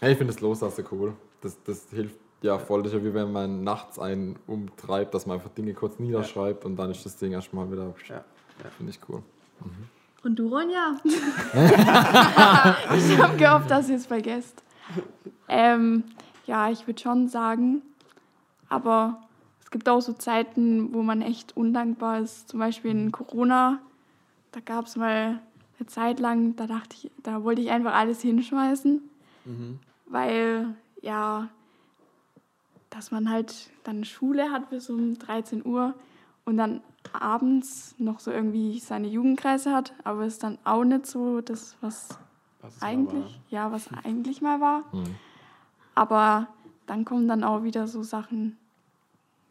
[0.00, 1.14] Hey, ich finde das Loslassen cool.
[1.40, 2.82] Das, das hilft ja voll.
[2.82, 6.64] Das ist ja wie wenn man nachts einen umtreibt, dass man einfach Dinge kurz niederschreibt
[6.64, 7.94] und dann ist das Ding erstmal wieder.
[8.08, 8.24] Ja.
[8.76, 9.22] Finde ich cool.
[10.22, 10.96] Und du, Ronja?
[12.96, 14.62] Ich habe gehofft, dass ihr es vergesst.
[15.48, 16.04] Ähm,
[16.46, 17.82] ja, ich würde schon sagen,
[18.68, 19.20] aber
[19.62, 22.48] es gibt auch so Zeiten, wo man echt undankbar ist.
[22.48, 23.80] Zum Beispiel in Corona,
[24.52, 25.40] da gab es mal
[25.78, 29.02] eine Zeit lang, da dachte ich, da wollte ich einfach alles hinschmeißen,
[30.06, 31.48] weil ja,
[32.94, 35.94] dass man halt dann Schule hat bis um 13 Uhr
[36.44, 36.80] und dann
[37.12, 42.16] abends noch so irgendwie seine Jugendkreise hat, aber ist dann auch nicht so das, was
[42.62, 44.84] Was eigentlich, ja, was eigentlich mal war.
[44.92, 45.16] Mhm.
[45.96, 46.48] Aber
[46.86, 48.56] dann kommen dann auch wieder so Sachen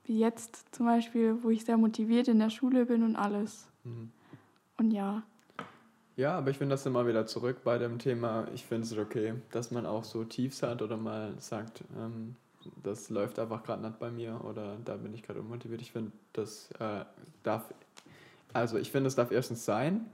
[0.05, 3.67] wie jetzt zum Beispiel, wo ich sehr motiviert in der Schule bin und alles.
[3.85, 4.11] Mhm.
[4.77, 5.23] Und ja,
[6.17, 9.35] Ja, aber ich finde das immer wieder zurück bei dem Thema, ich finde es okay,
[9.51, 12.35] dass man auch so Tiefs hat oder mal sagt, ähm,
[12.83, 15.81] das läuft einfach gerade nicht bei mir oder da bin ich gerade unmotiviert.
[15.81, 17.05] Ich finde, das äh,
[17.43, 17.63] darf,
[18.53, 20.05] also ich finde, es darf erstens sein.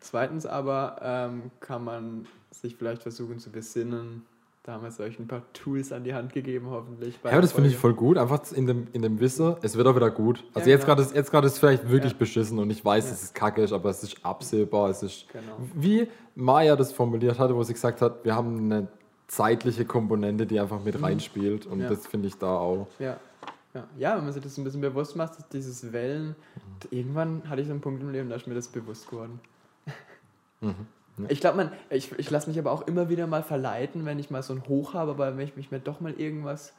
[0.00, 4.24] Zweitens aber ähm, kann man sich vielleicht versuchen zu besinnen.
[4.62, 7.18] Da haben wir jetzt euch ein paar Tools an die Hand gegeben, hoffentlich.
[7.24, 8.18] Ja, das finde ich voll gut.
[8.18, 10.44] Einfach in dem, in dem Wissen, es wird auch wieder gut.
[10.52, 10.96] Also Ja, jetzt genau.
[10.96, 12.18] gerade ist, jetzt gerade ist es vielleicht wirklich Ja.
[12.18, 13.10] beschissen und ich weiß, Ja.
[13.10, 14.90] dass es kacke ist, aber es ist absehbar.
[14.90, 15.56] Es ist, Genau.
[15.74, 18.88] wie Maya das formuliert hatte, wo sie gesagt hat, wir haben eine
[19.28, 21.84] zeitliche Komponente, die einfach mit reinspielt und Mhm.
[21.84, 21.88] Ja.
[21.90, 22.88] das finde ich da auch.
[22.98, 23.18] Ja.
[23.74, 23.86] Ja.
[23.98, 26.34] ja, wenn man sich das ein bisschen bewusst macht, dass dieses Wellen,
[26.90, 29.40] irgendwann hatte ich so einen Punkt im Leben, da ist mir das bewusst geworden.
[30.62, 30.74] Mhm.
[31.18, 31.24] Ja.
[31.28, 34.30] Ich glaube, man, ich, ich lasse mich aber auch immer wieder mal verleiten, wenn ich
[34.30, 36.72] mal so ein Hoch habe, aber wenn ich mich mir doch mal irgendwas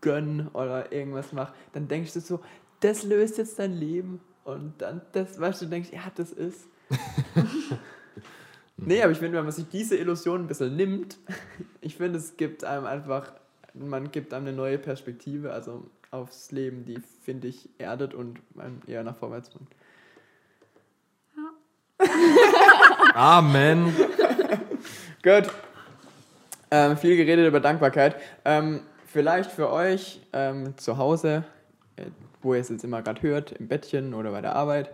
[0.00, 2.40] gönn oder irgendwas mache, dann denkst du so,
[2.80, 6.66] das löst jetzt dein Leben und dann, das, weißt du, denkst, ja, das ist.
[8.86, 11.18] nee, aber ich finde, wenn man sich diese Illusion ein bisschen nimmt,
[11.80, 13.32] ich finde, es gibt einem einfach,
[13.74, 18.80] man gibt einem eine neue Perspektive, also aufs Leben, die, finde ich, erdet und einem
[18.86, 19.68] eher nach vorwärts bringt.
[23.14, 23.94] Amen.
[25.22, 25.50] Gut.
[26.70, 28.16] Ähm, viel geredet über Dankbarkeit.
[28.44, 31.44] Ähm, vielleicht für euch ähm, zu Hause,
[31.96, 32.06] äh,
[32.42, 34.90] wo ihr es jetzt immer gerade hört, im Bettchen oder bei der Arbeit,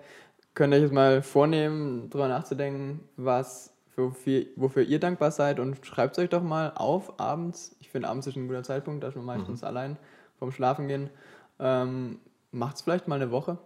[0.55, 3.72] könnt ihr euch jetzt mal vornehmen, darüber nachzudenken, was
[4.03, 7.76] wofür, wofür ihr dankbar seid und schreibt es euch doch mal auf abends.
[7.80, 9.96] Ich finde, abends ist ein guter Zeitpunkt, da ist man meistens allein
[10.38, 11.11] vom Schlafen gehen.
[11.59, 12.18] Ähm,
[12.53, 13.59] Macht es vielleicht mal eine Woche.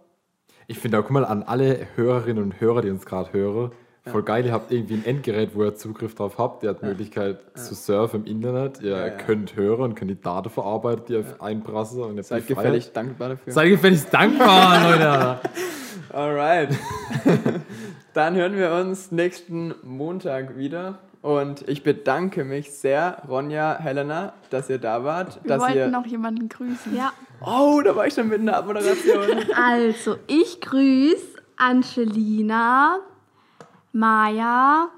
[0.67, 3.71] Ich finde auch, guck mal, an alle Hörerinnen und Hörer, die uns gerade hören,
[4.05, 6.61] voll geil, ihr habt irgendwie ein Endgerät, wo ihr Zugriff drauf habt.
[6.61, 8.79] Ihr habt die Möglichkeit zu surfen im Internet.
[8.81, 9.09] Ihr Ja, ja.
[9.09, 12.03] könnt hören und könnt die Daten verarbeiten, die ihr einprassen.
[12.03, 13.51] Und ihr Seid gefällig dankbar dafür.
[13.53, 15.39] Seid gefälligst dankbar, Leute.
[16.13, 16.69] Alright.
[18.13, 20.99] Dann hören wir uns nächsten Montag wieder.
[21.21, 25.39] Und ich bedanke mich sehr, Ronja, Helena, dass ihr da wart.
[25.43, 26.95] wir dass wollten ihr noch jemanden grüßen.
[26.95, 29.21] Ja, Oh, da war ich schon mit in der Abmoderation.
[29.55, 32.99] also ich grüße Angelina,
[33.91, 34.89] Maja,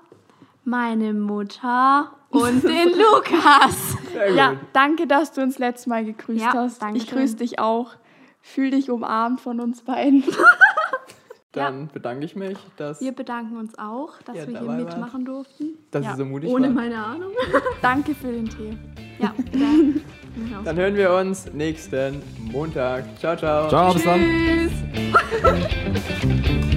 [0.66, 3.95] meine Mutter und den Lukas.
[4.12, 4.60] Sehr Ja, gut.
[4.74, 6.82] danke, dass du uns letztes Mal gegrüßt Ja, hast.
[6.82, 7.91] danke Ich grüße dich auch.
[8.41, 10.24] Fühl dich umarmt von uns beiden.
[11.58, 15.78] Dann bedanke ich mich, dass, Wir bedanken uns auch, dass Ja, wir hier mitmachen durften.
[15.91, 16.76] dass ja, so mutig Ohne wart.
[16.76, 17.32] meine Ahnung.
[17.82, 18.78] danke für den Tee.
[19.20, 20.01] Ja, bitte.
[20.64, 23.03] Dann hören wir uns nächsten Montag.
[23.20, 23.68] Ciao, ciao.
[23.70, 24.20] Ciao, bis dann.
[24.22, 24.72] Tschüss.